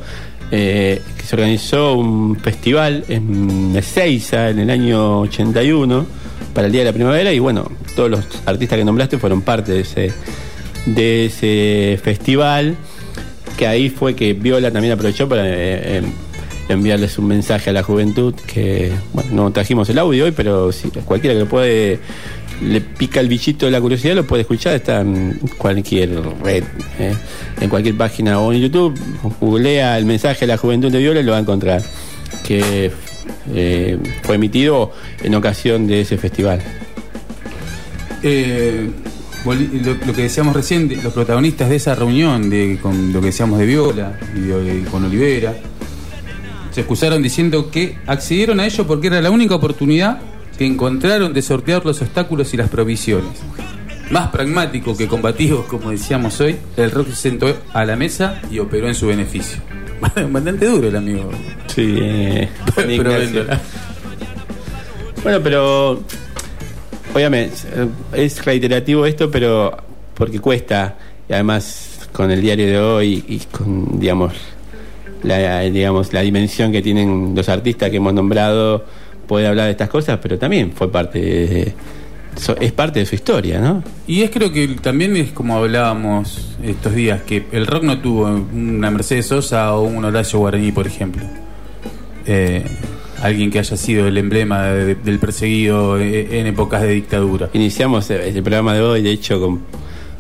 eh, 0.52 1.02
que 1.18 1.24
se 1.24 1.36
organizó 1.36 1.94
un 1.94 2.38
festival 2.38 3.04
en 3.10 3.76
Ezeiza 3.76 4.50
en 4.50 4.60
el 4.60 4.70
año 4.70 5.22
81 5.22 6.06
para 6.54 6.68
el 6.68 6.74
Día 6.74 6.82
de 6.82 6.86
la 6.86 6.94
Primavera 6.94 7.34
y 7.34 7.40
bueno, 7.40 7.70
todos 7.96 8.10
los 8.10 8.26
artistas 8.46 8.78
que 8.78 8.86
nombraste 8.86 9.18
fueron 9.18 9.42
parte 9.42 9.74
de 9.74 9.82
ese, 9.82 10.12
de 10.86 11.26
ese 11.26 12.00
festival 12.02 12.78
que 13.58 13.68
ahí 13.68 13.90
fue 13.90 14.16
que 14.16 14.34
Viola 14.34 14.72
también 14.72 14.94
aprovechó 14.94 15.28
para 15.28 15.46
eh, 15.48 16.00
eh, 16.00 16.02
enviarles 16.70 17.18
un 17.18 17.28
mensaje 17.28 17.72
a 17.72 17.74
la 17.74 17.84
juventud 17.84 18.34
que 18.34 18.92
bueno 19.14 19.32
no 19.34 19.52
trajimos 19.52 19.90
el 19.90 19.98
audio 19.98 20.26
hoy 20.26 20.32
pero 20.32 20.72
si 20.72 20.90
cualquiera 20.90 21.34
que 21.34 21.40
lo 21.42 21.50
puede 21.50 22.00
le 22.62 22.82
pica 22.82 23.20
el 23.20 23.28
bichito 23.28 23.66
de 23.68 23.72
la 23.72 23.80
curiosidad 23.82 24.16
lo 24.16 24.26
puede 24.26 24.42
escuchar 24.42 24.74
está 24.76 25.02
en 25.02 25.40
cualquier 25.58 26.10
red 26.44 26.64
eh, 27.00 27.14
en 27.62 27.70
cualquier 27.70 27.96
página 27.96 28.40
o 28.40 28.52
en 28.52 28.62
YouTube. 28.62 29.00
Googlea 29.40 29.98
el 29.98 30.06
mensaje 30.06 30.46
a 30.46 30.48
la 30.48 30.58
juventud 30.58 30.92
de 30.92 30.98
Viola 31.00 31.20
y 31.20 31.24
lo 31.24 31.32
va 31.34 31.38
a 31.38 31.42
encontrar 31.42 31.84
que 32.46 32.92
eh, 33.54 33.98
fue 34.24 34.36
emitido 34.36 34.92
en 35.24 35.36
ocasión 35.36 35.86
de 35.88 36.02
ese 36.02 36.18
festival. 36.18 36.62
Eh, 38.24 38.90
lo, 39.46 40.14
que 40.14 40.24
decíamos 40.24 40.56
recién, 40.56 40.88
de- 40.88 40.98
los 40.98 41.14
protagonistas 41.14 41.70
de 41.70 41.76
esa 41.78 41.96
reunión, 41.96 42.50
de, 42.50 42.80
con 42.82 43.14
lo 43.14 43.20
que 43.22 43.28
decíamos 43.28 43.60
de 43.60 43.66
Viola 43.66 44.18
y 44.36 44.40
de- 44.40 44.84
con 44.92 45.06
Olivera, 45.06 45.54
se 46.72 46.82
excusaron 46.82 47.22
diciendo 47.24 47.70
que 47.72 47.98
accedieron 48.08 48.60
a 48.60 48.66
ello 48.66 48.86
porque 48.86 49.08
era 49.08 49.22
la 49.22 49.32
única 49.32 49.56
oportunidad 49.56 50.20
que 50.58 50.66
encontraron 50.66 51.34
de 51.34 51.42
sortear 51.42 51.86
los 51.86 52.02
obstáculos 52.02 52.54
y 52.54 52.58
las 52.58 52.70
provisiones. 52.70 53.40
Más 54.10 54.30
pragmático 54.30 54.96
que 54.96 55.08
combativo, 55.08 55.66
como 55.68 55.92
decíamos 55.92 56.40
hoy, 56.40 56.56
el 56.78 56.92
rock 56.92 57.10
se 57.10 57.16
sentó 57.16 57.54
a 57.74 57.86
la 57.86 57.96
mesa 57.96 58.42
y 58.50 58.60
operó 58.60 58.88
en 58.88 58.96
su 58.96 59.08
beneficio. 59.08 59.60
Bastante 60.32 60.66
duro 60.66 60.88
el 60.88 60.96
amigo. 60.96 61.30
sí 61.68 61.98
eh, 62.00 62.50
Pero. 62.76 63.12
Bueno, 65.24 65.42
pero 65.44 66.04
obviamente 67.14 67.56
es 68.14 68.46
reiterativo 68.46 69.06
esto, 69.06 69.30
pero 69.30 69.76
porque 70.14 70.40
cuesta 70.40 70.96
y 71.28 71.34
además 71.34 72.08
con 72.14 72.32
el 72.32 72.40
diario 72.40 72.68
de 72.68 72.80
hoy 72.80 73.26
y 73.28 73.40
con 73.40 74.00
digamos 74.00 74.34
la 75.24 75.62
digamos 75.62 76.14
la 76.14 76.22
dimensión 76.22 76.72
que 76.72 76.82
tienen 76.82 77.34
los 77.36 77.50
artistas 77.50 77.90
que 77.90 77.98
hemos 77.98 78.14
nombrado 78.14 78.86
puede 79.28 79.48
hablar 79.48 79.66
de 79.66 79.72
estas 79.72 79.90
cosas, 79.90 80.20
pero 80.22 80.38
también 80.38 80.72
fue 80.74 80.92
parte 80.92 81.20
de, 81.20 81.74
es 82.62 82.72
parte 82.72 83.00
de 83.00 83.06
su 83.06 83.16
historia, 83.16 83.60
¿no? 83.60 83.84
Y 84.08 84.22
es 84.22 84.30
creo 84.30 84.52
que 84.52 84.68
también 84.82 85.16
es 85.18 85.32
como 85.32 85.58
hablábamos 85.58 86.56
estos 86.64 86.94
días, 86.96 87.22
que 87.24 87.46
el 87.52 87.66
rock 87.68 87.84
no 87.84 88.00
tuvo 88.00 88.26
una 88.54 88.90
Mercedes 88.92 89.28
Sosa 89.28 89.74
o 89.76 89.84
un 89.84 90.06
Horacio 90.06 90.40
Guaraní, 90.40 90.72
por 90.72 90.86
ejemplo. 90.88 91.24
Eh, 92.26 92.64
alguien 93.22 93.50
que 93.50 93.58
haya 93.60 93.76
sido 93.78 94.08
el 94.08 94.18
emblema 94.18 94.64
de- 94.66 94.96
del 94.96 95.18
perseguido 95.20 96.00
en 96.00 96.46
épocas 96.46 96.82
de 96.84 96.90
dictadura. 96.90 97.50
Iniciamos 97.54 98.10
eh, 98.12 98.30
el 98.30 98.44
programa 98.44 98.74
de 98.76 98.82
hoy, 98.82 99.02
de 99.02 99.10
hecho, 99.12 99.40
con, 99.40 99.62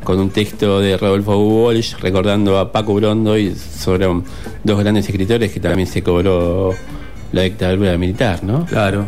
con 0.03 0.19
un 0.19 0.29
texto 0.31 0.79
de 0.79 0.97
Rodolfo 0.97 1.37
Walsh 1.37 1.95
recordando 1.99 2.57
a 2.57 2.71
Paco 2.71 2.95
Brondo 2.95 3.37
y 3.37 3.53
sobre 3.53 4.07
dos 4.63 4.79
grandes 4.79 5.05
escritores 5.07 5.51
que 5.51 5.59
también 5.59 5.87
se 5.87 6.01
cobró 6.01 6.73
la 7.37 7.43
dictadura 7.43 7.97
militar, 7.97 8.43
¿no? 8.43 8.65
Claro. 8.65 9.07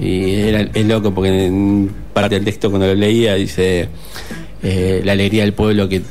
Y 0.00 0.34
era, 0.40 0.60
es 0.72 0.86
loco 0.86 1.12
porque 1.12 1.46
en 1.46 1.90
parte 2.12 2.36
del 2.36 2.44
texto 2.44 2.70
cuando 2.70 2.86
lo 2.86 2.94
leía 2.94 3.34
dice 3.34 3.88
eh, 4.62 5.00
la 5.04 5.12
alegría 5.12 5.42
del 5.42 5.52
pueblo 5.52 5.88
que 5.88 6.02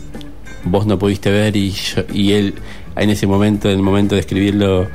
vos 0.65 0.86
no 0.86 0.99
pudiste 0.99 1.32
ver 1.32 1.56
y, 1.56 1.71
yo- 1.71 2.04
y 2.13 2.34
él 2.34 2.54
en 2.95 3.10
ese 3.10 3.25
momento, 3.28 3.69
en 3.69 3.78
el 3.78 3.82
momento 3.84 4.15
de 4.15 4.21
escribirlo, 4.21 4.88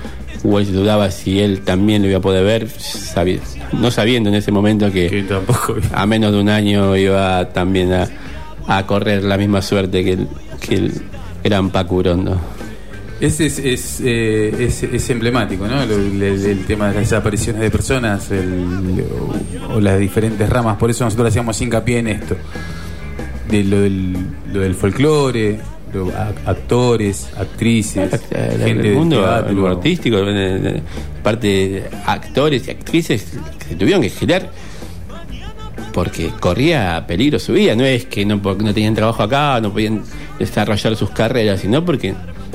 Walsh 0.42 0.68
dudaba 0.68 1.10
si 1.10 1.40
él 1.40 1.62
también 1.62 2.02
lo 2.02 2.08
iba 2.08 2.18
a 2.18 2.20
poder 2.20 2.44
ver, 2.44 2.68
sabi- 2.68 3.40
no 3.72 3.90
sabiendo 3.90 4.28
en 4.28 4.34
ese 4.34 4.52
momento 4.52 4.92
Que 4.92 5.24
tampoco. 5.26 5.76
a 5.92 6.04
menos 6.04 6.32
de 6.32 6.40
un 6.40 6.50
año 6.50 6.94
iba 6.96 7.48
también 7.54 7.92
a, 7.94 8.06
a 8.66 8.84
correr 8.86 9.24
la 9.24 9.38
misma 9.38 9.62
suerte 9.62 10.04
que 10.04 10.12
el, 10.12 10.28
que 10.60 10.74
el 10.74 10.92
gran 11.42 11.70
Paco 11.70 11.96
Brondo. 11.96 12.38
Ese 13.20 13.46
es, 13.46 13.58
es, 13.60 14.00
eh, 14.04 14.52
es- 14.58 14.82
es 14.82 15.10
emblemático, 15.10 15.66
¿no? 15.66 15.82
El, 15.82 16.20
el 16.22 16.64
tema 16.66 16.88
de 16.88 16.94
las 16.94 17.02
desapariciones 17.04 17.62
de 17.62 17.70
personas 17.70 18.30
el- 18.30 19.04
o, 19.70 19.74
o 19.76 19.80
las 19.80 19.98
diferentes 19.98 20.48
ramas. 20.48 20.76
Por 20.76 20.90
eso 20.90 21.04
nosotros 21.04 21.28
hacíamos 21.28 21.60
hincapié 21.60 21.98
en 22.00 22.08
esto. 22.08 22.36
De 23.48 23.62
lo 23.62 23.80
del, 23.80 24.16
lo 24.52 24.60
del 24.60 24.74
folclore, 24.74 25.58
lo- 25.92 26.10
a- 26.10 26.32
actores, 26.50 27.28
actrices, 27.38 28.12
el, 28.32 28.50
gente 28.58 28.70
el 28.70 28.82
de 28.82 28.90
mundo 28.94 29.20
teatro. 29.22 29.68
artístico, 29.68 30.16
eh, 30.18 30.60
eh, 30.64 30.82
parte 31.22 31.46
de 31.46 31.84
actores 32.06 32.66
y 32.66 32.72
actrices 32.72 33.24
que 33.60 33.64
se 33.68 33.74
tuvieron 33.76 34.02
que 34.02 34.10
girar 34.10 34.50
porque 35.92 36.30
corría 36.40 37.04
peligro 37.06 37.38
su 37.38 37.52
vida. 37.52 37.76
No 37.76 37.84
es 37.84 38.06
que 38.06 38.24
no, 38.26 38.42
porque 38.42 38.64
no 38.64 38.74
tenían 38.74 38.94
trabajo 38.94 39.22
acá, 39.22 39.60
no 39.60 39.72
podían 39.72 40.02
desarrollar 40.38 40.96
sus 40.96 41.10
carreras, 41.10 41.60
sino 41.60 41.84
porque 41.84 42.14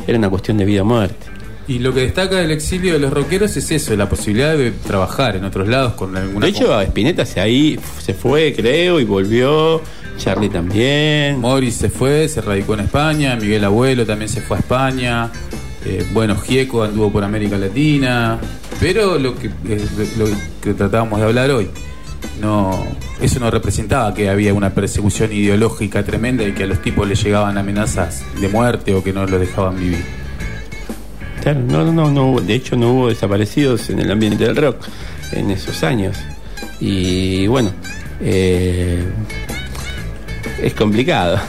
era 0.09 0.17
una 0.17 0.29
cuestión 0.29 0.57
de 0.57 0.65
vida 0.65 0.81
o 0.81 0.85
muerte. 0.85 1.27
Y 1.67 1.77
lo 1.77 1.93
que 1.93 2.01
destaca 2.01 2.37
del 2.37 2.49
exilio 2.49 2.93
de 2.93 2.99
los 2.99 3.13
rockeros 3.13 3.55
es 3.55 3.69
eso, 3.69 3.95
la 3.95 4.09
posibilidad 4.09 4.57
de 4.57 4.71
trabajar 4.71 5.35
en 5.35 5.45
otros 5.45 5.67
lados 5.67 5.93
con 5.93 6.17
alguna 6.17 6.47
De 6.47 6.51
hecho, 6.51 6.81
Spinetta 6.81 7.27
se 7.27 7.39
ahí 7.39 7.79
se 8.01 8.15
fue, 8.15 8.53
creo, 8.55 8.99
y 8.99 9.05
volvió. 9.05 9.81
Charlie 10.17 10.49
también. 10.49 11.39
Morris 11.39 11.75
se 11.75 11.89
fue, 11.89 12.27
se 12.27 12.41
radicó 12.41 12.73
en 12.73 12.81
España, 12.81 13.35
Miguel 13.35 13.63
Abuelo 13.63 14.05
también 14.05 14.29
se 14.29 14.41
fue 14.41 14.57
a 14.57 14.59
España, 14.59 15.31
eh, 15.85 16.05
bueno, 16.11 16.35
Gieco 16.35 16.83
anduvo 16.83 17.11
por 17.11 17.23
América 17.23 17.57
Latina, 17.57 18.37
pero 18.79 19.17
lo 19.17 19.35
que, 19.37 19.47
eh, 19.47 19.87
lo 20.17 20.25
que 20.61 20.73
tratábamos 20.73 21.19
de 21.19 21.25
hablar 21.25 21.51
hoy, 21.51 21.69
no, 22.39 22.85
eso 23.21 23.39
no 23.39 23.51
representaba 23.51 24.13
que 24.13 24.29
había 24.29 24.53
una 24.53 24.73
persecución 24.73 25.31
ideológica 25.31 26.03
tremenda 26.03 26.43
y 26.43 26.53
que 26.53 26.63
a 26.63 26.67
los 26.67 26.81
tipos 26.81 27.07
les 27.07 27.23
llegaban 27.23 27.57
amenazas 27.57 28.23
de 28.39 28.47
muerte 28.47 28.93
o 28.93 29.03
que 29.03 29.13
no 29.13 29.25
los 29.25 29.39
dejaban 29.39 29.77
vivir. 29.77 30.03
Claro, 31.41 31.61
no, 31.61 31.91
no, 31.91 32.11
no, 32.11 32.41
de 32.41 32.53
hecho 32.53 32.75
no 32.75 32.91
hubo 32.91 33.09
desaparecidos 33.09 33.89
en 33.89 33.99
el 33.99 34.11
ambiente 34.11 34.45
del 34.45 34.55
rock 34.55 34.85
en 35.31 35.51
esos 35.51 35.83
años. 35.83 36.17
Y 36.79 37.47
bueno, 37.47 37.71
eh, 38.21 39.03
es 40.61 40.73
complicado. 40.73 41.39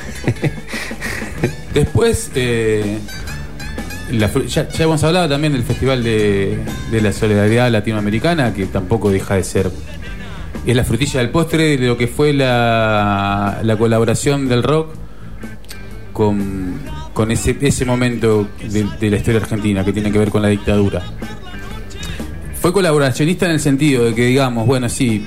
Después, 1.74 2.30
eh, 2.34 2.98
la 4.12 4.30
ya, 4.46 4.68
ya 4.68 4.84
hemos 4.84 5.02
hablado 5.04 5.28
también 5.28 5.52
del 5.52 5.62
Festival 5.62 6.02
de, 6.02 6.58
de 6.90 7.00
la 7.00 7.12
Solidaridad 7.12 7.70
Latinoamericana, 7.70 8.52
que 8.52 8.66
tampoco 8.66 9.10
deja 9.10 9.36
de 9.36 9.44
ser. 9.44 9.70
Es 10.66 10.76
la 10.76 10.84
frutilla 10.84 11.20
del 11.20 11.30
postre 11.30 11.76
de 11.78 11.86
lo 11.86 11.96
que 11.96 12.06
fue 12.06 12.32
la, 12.32 13.60
la 13.62 13.76
colaboración 13.76 14.48
del 14.48 14.62
rock 14.62 14.90
con, 16.12 16.74
con 17.14 17.30
ese, 17.30 17.56
ese 17.60 17.84
momento 17.84 18.46
de, 18.70 19.10
la 19.10 19.16
historia 19.16 19.40
argentina 19.40 19.84
que 19.84 19.92
tiene 19.92 20.12
que 20.12 20.18
ver 20.18 20.30
con 20.30 20.42
la 20.42 20.48
dictadura. 20.48 21.02
Fue 22.60 22.72
colaboracionista 22.74 23.46
en 23.46 23.52
el 23.52 23.60
sentido 23.60 24.04
de 24.04 24.14
que, 24.14 24.26
digamos, 24.26 24.66
bueno, 24.66 24.88
sí, 24.90 25.26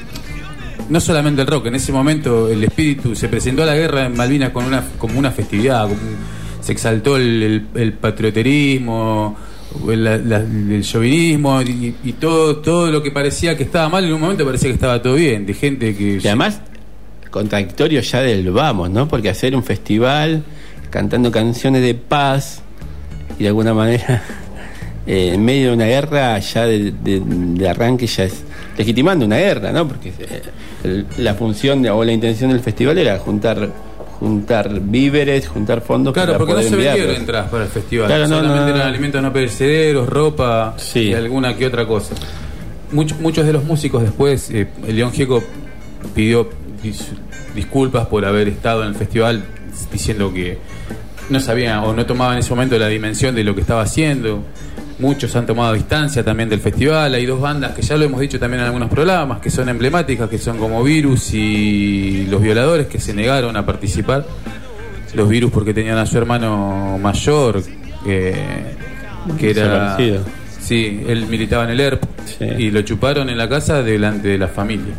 no 0.89 0.99
solamente 0.99 1.41
el 1.41 1.47
rock, 1.47 1.65
en 1.65 1.75
ese 1.75 1.91
momento 1.91 2.47
el 2.47 2.63
espíritu 2.63 3.15
se 3.15 3.27
presentó 3.27 3.63
a 3.63 3.65
la 3.65 3.75
guerra 3.75 4.05
en 4.05 4.15
Malvinas 4.15 4.51
con 4.51 4.65
una, 4.65 4.83
como 4.99 5.17
una 5.17 5.31
festividad, 5.31 5.83
como 5.87 5.99
se 6.61 6.71
exaltó 6.73 7.17
el, 7.17 7.41
el- 7.43 7.67
el 7.81 7.93
patrioterismo, 7.93 9.35
el 9.89 10.81
chauvinismo 10.83 11.61
y, 11.61 11.95
y 12.03 12.13
todo, 12.13 12.57
todo 12.57 12.91
lo 12.91 13.01
que 13.01 13.11
parecía 13.11 13.57
que 13.57 13.63
estaba 13.63 13.89
mal 13.89 14.05
en 14.05 14.13
un 14.13 14.21
momento 14.21 14.45
parecía 14.45 14.69
que 14.69 14.75
estaba 14.75 15.01
todo 15.01 15.15
bien, 15.15 15.45
de 15.45 15.53
gente 15.53 15.95
que... 15.95 16.19
Y 16.23 16.27
además, 16.27 16.61
contradictorio 17.33 17.99
ya 18.01 18.21
del 18.21 18.51
vamos, 18.51 18.91
¿no? 18.91 19.07
Porque 19.07 19.29
hacer 19.29 19.55
un 19.55 19.63
festival 19.63 20.43
cantando 20.91 21.31
canciones 21.31 21.81
de 21.81 21.95
paz 21.95 22.61
y 23.39 23.43
de 23.43 23.47
alguna 23.47 23.73
manera 23.73 24.21
eh, 25.07 25.31
en 25.33 25.43
medio 25.43 25.69
de 25.69 25.73
una 25.73 25.85
guerra 25.85 26.37
ya 26.37 26.65
de, 26.65 27.67
arranque 27.67 28.05
ya 28.05 28.25
es 28.25 28.43
legitimando 28.77 29.25
una 29.25 29.37
guerra, 29.37 29.71
¿no? 29.71 29.87
Porque 29.87 30.13
eh, 30.83 31.03
la 31.17 31.33
función 31.33 31.83
o 31.87 32.03
la 32.03 32.11
intención 32.11 32.51
del 32.51 32.59
festival 32.59 32.99
era 32.99 33.17
juntar 33.17 33.71
juntar 34.23 34.79
víveres, 34.79 35.49
juntar 35.49 35.81
fondos 35.81 36.13
Claro, 36.13 36.37
porque 36.37 36.53
no 36.53 36.61
se 36.61 36.75
vendieron 36.77 37.13
entradas 37.13 37.49
para 37.49 37.65
el 37.65 37.69
festival. 37.69 38.07
Claro, 38.07 38.23
no, 38.29 38.35
Solamente 38.37 38.59
no, 38.61 38.69
no. 38.69 38.75
eran 38.75 38.87
alimentos 38.87 39.21
no 39.21 39.33
perecederos, 39.33 40.07
ropa 40.07 40.75
Sí. 40.77 41.09
y 41.09 41.13
alguna 41.13 41.57
que 41.57 41.65
otra 41.67 41.85
cosa. 41.85 42.15
Much- 42.93 43.17
muchos 43.19 43.45
de 43.45 43.51
los 43.51 43.65
músicos 43.65 44.01
después, 44.01 44.49
eh, 44.51 44.67
el 44.87 44.95
León 44.95 45.11
Gieco 45.11 45.43
pidió 46.15 46.49
dis- 46.81 47.09
disculpas 47.53 48.07
por 48.07 48.23
haber 48.23 48.47
estado 48.47 48.83
en 48.83 48.89
el 48.89 48.95
festival 48.95 49.43
diciendo 49.91 50.31
que 50.33 50.57
no 51.29 51.39
sabía 51.41 51.81
o 51.83 51.93
no 51.93 52.05
tomaba 52.05 52.31
en 52.33 52.39
ese 52.39 52.49
momento 52.51 52.77
la 52.79 52.87
dimensión 52.87 53.35
de 53.35 53.43
lo 53.43 53.53
que 53.55 53.61
estaba 53.61 53.81
haciendo. 53.81 54.41
Muchos 54.99 55.35
han 55.35 55.45
tomado 55.45 55.73
distancia 55.73 56.23
también 56.23 56.49
del 56.49 56.59
festival. 56.59 57.13
Hay 57.15 57.25
dos 57.25 57.41
bandas 57.41 57.71
que 57.73 57.81
ya 57.81 57.97
lo 57.97 58.05
hemos 58.05 58.19
dicho 58.21 58.39
también 58.39 58.61
en 58.61 58.67
algunos 58.67 58.89
programas, 58.89 59.39
que 59.39 59.49
son 59.49 59.67
emblemáticas, 59.69 60.29
que 60.29 60.37
son 60.37 60.57
como 60.57 60.83
Virus 60.83 61.33
y 61.33 62.25
Los 62.29 62.41
Violadores, 62.41 62.87
que 62.87 62.99
se 62.99 63.13
negaron 63.13 63.57
a 63.57 63.65
participar 63.65 64.25
los 65.15 65.29
virus 65.29 65.51
porque 65.51 65.75
tenían 65.75 65.99
a 65.99 66.07
su 66.07 66.17
hermano 66.17 66.97
mayor 66.99 67.61
que, 68.03 68.33
que 69.39 69.51
era 69.51 69.95
sí 70.59 71.03
él 71.07 71.27
militaba 71.27 71.65
en 71.65 71.69
el 71.69 71.79
ERP 71.79 72.03
Sí. 72.25 72.45
y 72.57 72.71
lo 72.71 72.81
chuparon 72.81 73.29
en 73.29 73.37
la 73.37 73.47
casa 73.47 73.83
delante 73.83 74.27
de 74.29 74.37
la 74.39 74.47
familia 74.47 74.93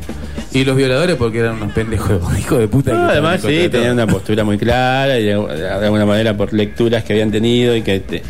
y 0.53 0.63
los 0.65 0.77
violadores 0.77 1.17
porque 1.17 1.39
eran 1.41 1.57
unos 1.57 1.73
pendejos 1.73 2.21
hijos 2.39 2.61
de 2.61 2.69
puta 2.69 2.93
No, 2.93 3.09
además 3.09 3.41
sí, 3.41 3.69
tenían 3.71 3.95
una 3.95 4.07
postura 4.07 4.45
muy 4.45 4.57
clara 4.57 5.19
y 5.19 5.25
de, 5.25 5.35
de 5.35 5.69
alguna 5.69 6.07
manera 6.07 6.37
por 6.37 6.53
lecturas 6.53 7.03
que 7.03 7.15
habían 7.15 7.33
tenido 7.33 7.75
y 7.75 7.83
que, 7.83 7.99
te- 7.99 8.23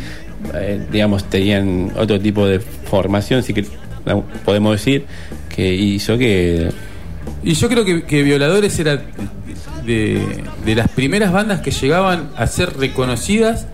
eh, 0.53 0.85
digamos, 0.91 1.23
tenían 1.29 1.91
otro 1.97 2.19
tipo 2.19 2.45
de 2.47 2.59
formación, 2.59 3.43
sí 3.43 3.53
que 3.53 3.65
podemos 4.43 4.73
decir, 4.73 5.05
que 5.53 5.73
hizo 5.73 6.17
que... 6.17 6.69
Y 7.43 7.53
yo 7.53 7.67
creo 7.69 7.83
que, 7.85 8.03
que 8.03 8.21
Violadores 8.23 8.77
era 8.79 9.01
de, 9.85 10.21
de 10.65 10.75
las 10.75 10.87
primeras 10.89 11.31
bandas 11.31 11.61
que 11.61 11.71
llegaban 11.71 12.29
a 12.37 12.45
ser 12.47 12.77
reconocidas 12.77 13.67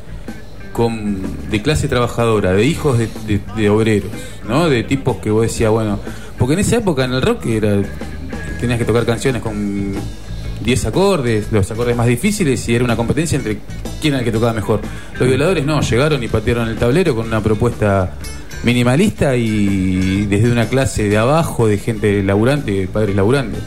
con, 0.73 1.21
de 1.49 1.61
clase 1.61 1.87
trabajadora, 1.89 2.53
de 2.53 2.65
hijos 2.65 2.97
de, 2.97 3.07
de- 3.27 3.41
de 3.57 3.69
obreros, 3.69 4.09
¿no? 4.47 4.69
De 4.69 4.83
tipos 4.83 5.17
que 5.17 5.29
vos 5.31 5.43
decías, 5.43 5.69
bueno, 5.71 5.99
porque 6.37 6.53
en 6.53 6.59
esa 6.61 6.77
época 6.77 7.03
en 7.03 7.13
el 7.13 7.21
rock 7.21 7.45
era 7.47 7.81
tenías 8.61 8.79
que 8.79 8.85
tocar 8.85 9.05
canciones 9.05 9.41
con 9.41 9.93
10 10.63 10.85
acordes, 10.85 11.47
los 11.51 11.69
acordes 11.71 11.95
más 11.97 12.07
difíciles 12.07 12.67
y 12.69 12.75
era 12.75 12.85
una 12.85 12.95
competencia 12.95 13.35
entre 13.37 13.57
quién 14.01 14.13
era 14.15 14.19
el 14.19 14.25
que 14.25 14.31
tocaba 14.31 14.51
mejor. 14.53 14.81
Los 15.19 15.27
violadores 15.29 15.65
no, 15.65 15.79
llegaron 15.81 16.21
y 16.23 16.27
patearon 16.27 16.67
el 16.67 16.75
tablero 16.77 17.15
con 17.15 17.27
una 17.27 17.41
propuesta 17.41 18.11
minimalista 18.63 19.35
y 19.35 20.25
desde 20.25 20.51
una 20.51 20.67
clase 20.67 21.07
de 21.09 21.17
abajo 21.17 21.67
de 21.67 21.77
gente 21.77 22.21
laburante, 22.23 22.87
padres 22.91 23.15
laburantes. 23.15 23.59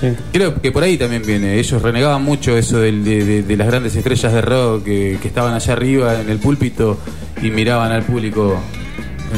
Sí. 0.00 0.08
Creo 0.32 0.60
que 0.60 0.70
por 0.70 0.82
ahí 0.84 0.96
también 0.96 1.22
viene. 1.26 1.58
Ellos 1.58 1.82
renegaban 1.82 2.22
mucho 2.22 2.56
eso 2.56 2.78
del- 2.78 3.02
de, 3.04 3.24
de- 3.24 3.42
de 3.42 3.56
las 3.56 3.66
grandes 3.66 3.96
estrellas 3.96 4.32
de 4.32 4.40
rock 4.42 4.84
que, 4.84 5.18
que 5.20 5.28
estaban 5.28 5.54
allá 5.54 5.72
arriba 5.72 6.20
en 6.20 6.30
el 6.30 6.38
púlpito 6.38 6.98
y 7.42 7.50
miraban 7.50 7.90
al 7.90 8.02
público 8.04 8.58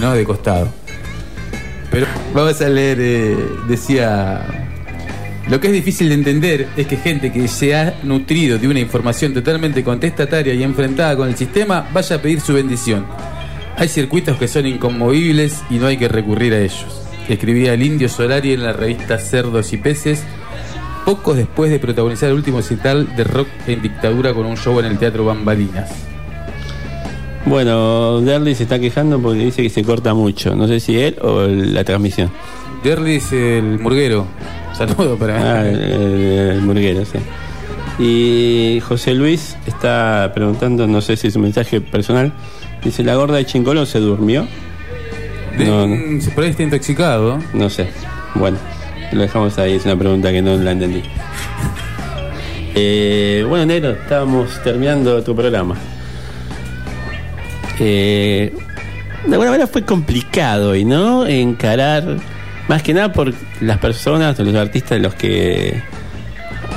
¿no? 0.01 0.13
de 0.13 0.25
costado. 0.25 0.69
Pero 1.91 2.07
vamos 2.35 2.61
a 2.61 2.69
leer, 2.69 2.99
eh, 3.01 3.37
decía, 3.69 4.60
lo 5.51 5.59
que 5.59 5.67
es 5.67 5.73
difícil 5.73 6.09
de 6.09 6.15
entender 6.15 6.69
es 6.77 6.87
que 6.87 6.97
gente 6.97 7.33
que 7.33 7.49
se 7.49 7.75
ha 7.75 7.99
nutrido 8.05 8.57
de 8.57 8.69
una 8.69 8.79
información 8.79 9.35
totalmente 9.35 9.83
contestataria 9.83 10.55
y 10.55 10.63
enfrentada 10.63 11.17
con 11.17 11.29
el 11.29 11.37
sistema 11.37 11.89
vaya 11.93 12.17
a 12.17 12.23
pedir 12.23 12.41
su 12.41 12.55
bendición. 12.55 13.05
Hay 13.77 13.89
circuitos 13.89 14.37
que 14.37 14.47
son 14.47 14.67
inconmovibles 14.67 15.61
y 15.69 15.79
no 15.79 15.89
hay 15.89 15.97
que 15.97 16.07
recurrir 16.07 16.55
a 16.55 16.61
ellos. 16.61 17.03
Escribía 17.29 17.75
el 17.75 17.83
indio 17.83 18.09
Solari 18.09 18.53
en 18.53 18.63
la 18.63 18.73
revista 18.73 19.19
Cerdos 19.19 19.73
y 19.73 19.79
Peces, 19.79 20.23
pocos 21.05 21.37
después 21.37 21.73
de 21.73 21.81
protagonizar 21.81 22.29
el 22.29 22.37
último 22.37 22.63
cital 22.63 23.17
de 23.17 23.25
rock 23.25 23.49
en 23.67 23.83
dictadura 23.83 24.33
con 24.33 24.47
un 24.47 24.57
show 24.57 24.79
en 24.79 24.87
el 24.87 24.99
Teatro 24.99 25.25
Bambalinas. 25.25 25.91
Bueno, 27.47 28.21
Derly 28.21 28.55
se 28.55 28.65
está 28.65 28.79
quejando 28.79 29.21
porque 29.21 29.41
dice 29.41 29.63
que 29.63 29.71
se 29.71 29.83
corta 29.83 30.15
mucho. 30.15 30.55
No 30.55 30.69
sé 30.69 30.79
si 30.79 30.97
él 30.97 31.17
o 31.21 31.47
la 31.47 31.83
transmisión. 31.83 32.31
Derly 32.85 33.17
es 33.17 33.33
el 33.33 33.81
murguero. 33.81 34.29
Saludo 34.87 35.17
para 35.19 35.59
Ah, 35.61 35.69
el, 35.69 35.81
el- 35.81 36.51
el 36.53 36.61
murguero, 36.63 37.05
sí. 37.05 37.19
Y 38.03 38.81
José 38.81 39.13
Luis 39.15 39.57
está 39.67 40.33
preguntando, 40.35 40.87
no 40.87 41.01
sé 41.03 41.17
si 41.17 41.27
es 41.27 41.37
un 41.37 41.43
mensaje 41.43 41.81
personal, 41.83 42.33
dice, 42.83 43.05
¿la 43.05 43.15
gorda 43.15 43.37
de 43.37 43.45
Chincolón 43.45 43.87
se 43.87 43.99
durmió? 44.01 44.47
De- 45.59 45.65
no, 45.67 45.87
no. 45.87 45.97
Por 46.35 46.45
ahí 46.45 46.51
está 46.51 46.63
intoxicado. 46.63 47.39
No 47.53 47.69
sé. 47.69 47.89
Bueno, 48.35 48.57
lo 49.13 49.21
dejamos 49.21 49.59
ahí, 49.59 49.75
es 49.75 49.85
una 49.85 49.97
pregunta 49.97 50.31
que 50.33 50.41
no 50.41 50.57
la 50.57 50.71
entendí. 50.73 51.03
Eh, 52.75 53.45
bueno, 53.49 53.67
Negro, 53.67 53.91
estábamos 53.91 54.63
terminando 54.63 55.23
tu 55.23 55.35
programa. 55.37 55.77
Eh, 57.81 58.53
de 59.27 59.33
alguna 59.33 59.51
manera 59.51 59.67
fue 59.67 59.83
complicado 59.85 60.75
y 60.77 60.85
no 60.85 61.27
encarar, 61.27 62.17
más 62.71 62.83
que 62.85 62.95
nada 62.95 63.13
por 63.13 63.35
las 63.61 63.79
personas 63.79 64.39
o 64.39 64.45
los 64.45 64.55
artistas 64.55 64.91
de 64.93 65.01
los 65.01 65.15
que 65.15 65.83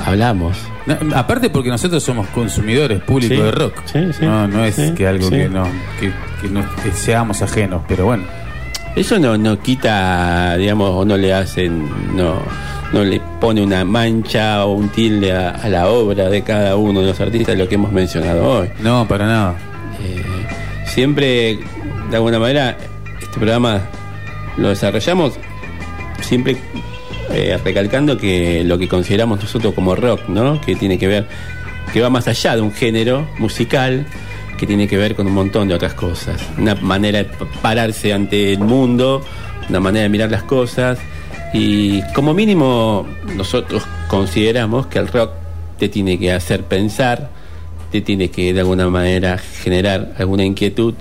hablamos. 0.04 0.56
No, 0.86 0.96
aparte 1.16 1.48
porque 1.50 1.68
nosotros 1.70 2.02
somos 2.02 2.26
consumidores 2.28 3.00
públicos 3.00 3.38
Sí, 3.38 3.42
de 3.44 3.50
rock. 3.52 3.74
sí, 3.86 3.98
sí, 4.18 4.24
no, 4.26 4.46
no 4.48 4.64
es 4.64 4.74
que 4.96 5.06
algo 5.06 5.30
que 5.30 5.48
no 5.48 5.66
que, 5.98 6.12
que 6.42 6.48
no 6.48 6.62
que 6.82 6.90
seamos 6.92 7.40
ajenos, 7.42 7.82
pero 7.88 8.06
bueno. 8.06 8.24
Eso 8.96 9.18
no, 9.18 9.36
no 9.38 9.58
quita, 9.60 10.56
digamos, 10.56 10.90
o 10.90 11.04
no 11.04 11.16
le 11.16 11.32
hacen, 11.32 11.88
no, 12.16 12.34
no 12.92 13.02
le 13.04 13.20
pone 13.40 13.62
una 13.62 13.84
mancha 13.84 14.64
o 14.64 14.72
un 14.74 14.88
tilde 14.88 15.32
a, 15.32 15.50
a 15.50 15.68
la 15.68 15.88
obra 15.88 16.28
de 16.28 16.42
cada 16.42 16.76
uno 16.76 17.00
de 17.00 17.06
los 17.06 17.20
artistas, 17.20 17.56
lo 17.56 17.68
que 17.68 17.74
hemos 17.76 17.90
mencionado 17.92 18.44
hoy. 18.48 18.68
No, 18.80 19.06
para 19.08 19.26
nada. 19.26 19.54
Eh, 20.02 20.22
siempre, 20.86 21.58
de 22.10 22.16
alguna 22.16 22.38
manera, 22.38 22.76
este 23.20 23.36
programa 23.38 23.80
lo 24.58 24.68
desarrollamos 24.68 25.32
siempre 26.20 26.56
eh, 27.30 27.58
recalcando 27.64 28.16
que 28.18 28.64
lo 28.64 28.78
que 28.78 28.88
consideramos 28.88 29.40
nosotros 29.40 29.74
como 29.74 29.94
rock, 29.94 30.28
¿no? 30.28 30.60
Que 30.60 30.76
tiene 30.76 30.98
que 30.98 31.06
ver, 31.06 31.26
que 31.92 32.00
va 32.00 32.10
más 32.10 32.28
allá 32.28 32.56
de 32.56 32.62
un 32.62 32.72
género 32.72 33.26
musical, 33.38 34.06
que 34.58 34.66
tiene 34.66 34.86
que 34.86 34.96
ver 34.96 35.14
con 35.14 35.26
un 35.26 35.32
montón 35.34 35.68
de 35.68 35.74
otras 35.74 35.94
cosas. 35.94 36.40
Una 36.58 36.74
manera 36.74 37.18
de 37.18 37.30
pararse 37.62 38.12
ante 38.12 38.52
el 38.52 38.60
mundo, 38.60 39.22
una 39.68 39.80
manera 39.80 40.04
de 40.04 40.08
mirar 40.08 40.30
las 40.30 40.42
cosas. 40.42 40.98
Y 41.52 42.02
como 42.12 42.34
mínimo, 42.34 43.06
nosotros 43.36 43.84
consideramos 44.08 44.86
que 44.86 44.98
el 44.98 45.08
rock 45.08 45.30
te 45.78 45.88
tiene 45.88 46.18
que 46.18 46.32
hacer 46.32 46.64
pensar, 46.64 47.30
te 47.90 48.00
tiene 48.00 48.30
que 48.30 48.52
de 48.52 48.60
alguna 48.60 48.88
manera 48.88 49.38
generar 49.38 50.14
alguna 50.18 50.44
inquietud. 50.44 50.94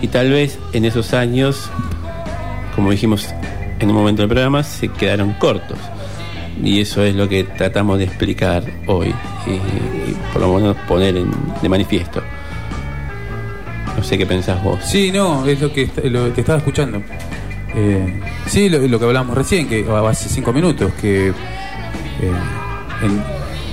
Y 0.00 0.08
tal 0.08 0.30
vez 0.30 0.58
en 0.72 0.84
esos 0.84 1.14
años, 1.14 1.70
como 2.74 2.90
dijimos 2.90 3.28
en 3.82 3.90
un 3.90 3.96
momento 3.96 4.22
del 4.22 4.28
programa, 4.28 4.62
se 4.62 4.88
quedaron 4.88 5.32
cortos. 5.34 5.78
Y 6.62 6.80
eso 6.80 7.02
es 7.02 7.14
lo 7.14 7.28
que 7.28 7.44
tratamos 7.44 7.98
de 7.98 8.04
explicar 8.04 8.62
hoy 8.86 9.12
y, 9.46 9.50
y 9.50 10.16
por 10.32 10.42
lo 10.42 10.54
menos 10.54 10.76
poner 10.88 11.16
en- 11.16 11.30
de 11.60 11.68
manifiesto. 11.68 12.22
No 13.96 14.02
sé 14.04 14.16
qué 14.18 14.26
pensás 14.26 14.62
vos. 14.62 14.78
Sí, 14.84 15.10
no, 15.12 15.44
es 15.46 15.60
lo 15.60 15.72
que 15.72 15.88
lo, 16.04 16.28
te 16.30 16.40
estaba 16.40 16.58
escuchando. 16.58 17.02
Eh, 17.74 18.20
sí, 18.46 18.68
lo, 18.68 18.78
lo 18.80 18.98
que 18.98 19.04
hablábamos 19.04 19.36
recién, 19.36 19.68
que 19.68 19.84
hace 20.08 20.28
cinco 20.28 20.52
minutos, 20.52 20.92
que 21.00 21.28
eh, 21.28 21.32
en 23.02 23.22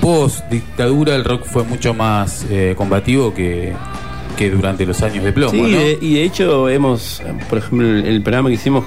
post 0.02 0.46
dictadura 0.50 1.16
el 1.16 1.24
rock 1.26 1.44
fue 1.46 1.64
mucho 1.64 1.94
más 1.94 2.46
eh, 2.50 2.74
combativo 2.78 3.34
que, 3.34 3.74
que 4.38 4.50
durante 4.50 4.86
los 4.86 5.02
años 5.02 5.24
de 5.24 5.32
plomo. 5.34 5.52
Sí, 5.52 5.62
¿no? 5.62 6.06
y 6.08 6.14
de 6.16 6.24
hecho 6.24 6.70
hemos, 6.70 7.22
por 7.50 7.58
ejemplo, 7.60 7.88
el 7.88 8.22
programa 8.22 8.50
que 8.50 8.56
hicimos 8.56 8.86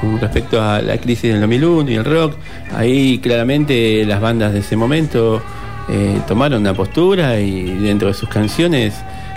con 0.00 0.20
respecto 0.20 0.62
a 0.62 0.80
la 0.82 0.98
crisis 0.98 1.32
del 1.32 1.40
2001 1.40 1.90
y 1.90 1.94
el 1.94 2.04
rock, 2.04 2.34
ahí 2.74 3.18
claramente 3.18 4.04
las 4.04 4.20
bandas 4.20 4.52
de 4.52 4.60
ese 4.60 4.76
momento 4.76 5.42
eh, 5.88 6.20
tomaron 6.26 6.60
una 6.60 6.74
postura 6.74 7.38
y 7.40 7.64
dentro 7.78 8.08
de 8.08 8.14
sus 8.14 8.28
canciones 8.28 8.94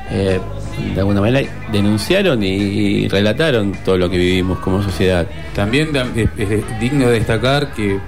eh, 0.09 0.39
de 0.93 0.99
alguna 0.99 1.21
manera 1.21 1.49
denunciaron 1.71 2.41
y 2.43 3.07
relataron 3.07 3.73
todo 3.83 3.97
lo 3.97 4.09
que 4.09 4.17
vivimos 4.17 4.59
como 4.59 4.81
sociedad. 4.81 5.27
También 5.55 5.89
es, 6.15 6.29
digno 6.79 7.07
de 7.07 7.13
destacar 7.13 7.73
que 7.73 7.95
eh, 7.95 7.99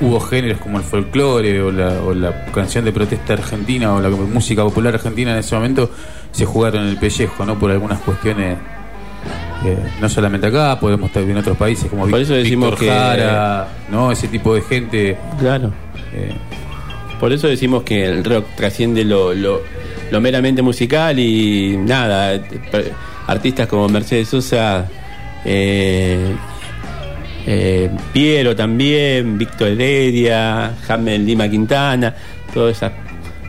hubo 0.00 0.20
géneros 0.20 0.58
como 0.58 0.78
el 0.78 0.84
folclore 0.84 1.62
o 1.62 1.70
la, 1.70 2.46
canción 2.52 2.84
de 2.84 2.92
protesta 2.92 3.34
argentina 3.34 3.94
o 3.94 4.00
la 4.00 4.10
música 4.10 4.62
popular 4.62 4.94
argentina 4.94 5.32
en 5.32 5.38
ese 5.38 5.54
momento 5.54 5.90
se 6.32 6.44
jugaron 6.44 6.86
el 6.88 6.96
pellejo, 6.96 7.46
¿no? 7.46 7.58
Por 7.58 7.70
algunas 7.70 8.00
cuestiones 8.00 8.58
eh, 9.64 9.78
no 10.00 10.08
solamente 10.08 10.46
acá, 10.46 10.78
podemos 10.78 11.08
estar 11.08 11.22
en 11.22 11.36
otros 11.36 11.56
países 11.56 11.88
como 11.88 12.06
Por 12.08 12.20
eso 12.20 12.34
decimos 12.34 12.78
que, 12.78 12.90
¿no? 13.90 14.10
Ese 14.10 14.28
tipo 14.28 14.54
de 14.54 14.62
gente. 14.62 15.16
Claro. 15.38 15.72
Eh, 16.14 16.32
por 17.20 17.32
eso 17.32 17.46
decimos 17.46 17.84
que 17.84 18.04
el 18.04 18.24
rock 18.24 18.46
trasciende 18.56 19.04
lo, 19.04 19.32
lo, 19.32 19.60
meramente 20.20 20.60
musical 20.60 21.18
y 21.18 21.76
nada, 21.76 22.40
artistas 23.26 23.68
como 23.68 23.88
Mercedes 23.88 24.28
Sosa, 24.28 24.88
eh, 25.44 26.34
eh, 27.46 27.90
Piero 28.12 28.54
también, 28.54 29.38
Víctor 29.38 29.68
Heredia, 29.68 30.74
Jamel 30.86 31.24
Lima 31.24 31.48
Quintana, 31.48 32.14
todas 32.52 32.76
esas 32.76 32.92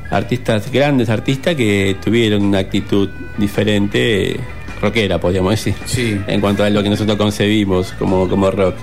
artistas, 0.10 0.72
grandes 0.72 1.10
artistas 1.10 1.56
que 1.56 1.98
tuvieron 2.04 2.44
una 2.44 2.60
actitud 2.60 3.10
diferente, 3.38 4.40
rockera, 4.84 5.20
podríamos 5.20 5.52
decir, 5.52 5.74
sí. 5.86 6.20
en 6.28 6.42
cuanto 6.42 6.64
a 6.64 6.70
lo 6.70 6.84
que 6.84 6.90
nosotros 6.90 7.18
concebimos 7.18 7.94
como, 7.94 8.30
como 8.30 8.52
rock. 8.52 8.76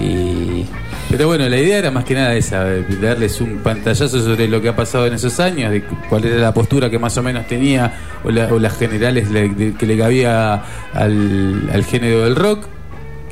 Y 0.00 0.64
pero 1.10 1.26
bueno, 1.26 1.48
la 1.48 1.58
idea 1.58 1.78
era 1.78 1.90
más 1.90 2.04
que 2.04 2.14
nada 2.14 2.34
esa, 2.34 2.64
darles 3.02 3.40
un 3.40 3.58
pantallazo 3.58 4.08
sobre 4.08 4.46
lo 4.46 4.62
que 4.62 4.68
ha 4.68 4.76
pasado 4.76 5.08
en 5.08 5.14
esos 5.14 5.40
años, 5.40 5.72
de 5.72 5.82
cuál 6.08 6.24
era 6.24 6.36
la 6.36 6.54
postura 6.54 6.88
que 6.88 7.00
más 7.00 7.18
o 7.18 7.22
menos 7.22 7.48
tenía, 7.48 7.92
o, 8.22 8.30
las 8.30 8.78
generales 8.78 9.28
que 9.76 9.86
le 9.86 9.98
cabía 9.98 10.62
al, 10.94 11.84
género 11.84 12.22
del 12.24 12.36
rock. 12.36 12.66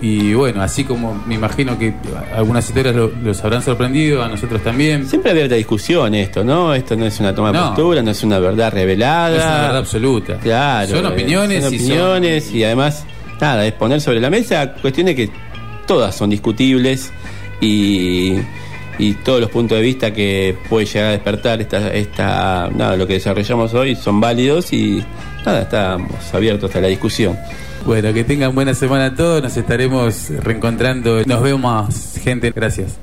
Y 0.00 0.32
bueno, 0.32 0.62
así 0.62 0.84
como 0.84 1.14
me 1.26 1.34
imagino 1.34 1.76
que 1.76 1.92
algunas 2.34 2.68
historias 2.68 2.94
los 2.94 3.44
habrán 3.44 3.62
sorprendido, 3.62 4.22
a 4.22 4.28
nosotros 4.28 4.62
también. 4.62 5.06
Siempre 5.06 5.32
había 5.32 5.48
discusión 5.48 6.14
esto, 6.14 6.44
¿no? 6.44 6.72
Esto 6.72 6.96
no 6.96 7.04
es 7.04 7.18
una 7.18 7.34
toma 7.34 7.50
de 7.50 7.58
postura, 7.58 8.02
no 8.02 8.10
es 8.12 8.22
una 8.22 8.38
verdad 8.38 8.72
revelada. 8.72 9.36
es 9.36 9.42
una 9.42 9.60
verdad 9.62 9.76
absoluta. 9.78 10.36
Claro. 10.36 10.88
Son 10.88 11.06
opiniones, 11.06 11.64
son 11.64 11.74
opiniones 11.74 12.52
y, 12.52 12.58
y 12.58 12.64
además, 12.64 13.04
nada, 13.40 13.66
es 13.66 13.72
poner 13.72 14.00
sobre 14.00 14.20
la 14.20 14.30
mesa 14.30 14.74
cuestiones 14.74 15.16
que 15.16 15.30
todas 15.86 16.14
son 16.14 16.30
discutibles 16.30 17.10
y, 17.60 18.34
y 18.98 19.14
todos 19.24 19.40
los 19.40 19.50
puntos 19.50 19.78
de 19.78 19.82
vista 19.82 20.12
que 20.12 20.56
puede 20.68 20.86
llegar 20.86 21.08
a 21.08 21.10
despertar 21.12 21.60
esta, 21.60 21.92
esta, 21.92 22.70
nada, 22.72 22.96
lo 22.96 23.06
que 23.06 23.14
desarrollamos 23.14 23.74
hoy 23.74 23.96
son 23.96 24.20
válidos 24.20 24.72
y 24.72 25.02
nada, 25.44 25.62
estamos 25.62 26.12
abiertos 26.32 26.74
a 26.76 26.80
la 26.80 26.88
discusión. 26.88 27.36
Bueno, 27.88 28.12
que 28.12 28.22
tengan 28.22 28.54
buena 28.54 28.74
semana 28.74 29.14
todos, 29.14 29.42
nos 29.42 29.56
estaremos 29.56 30.28
reencontrando, 30.28 31.24
nos 31.24 31.42
vemos 31.42 32.18
gente, 32.22 32.50
gracias. 32.50 32.98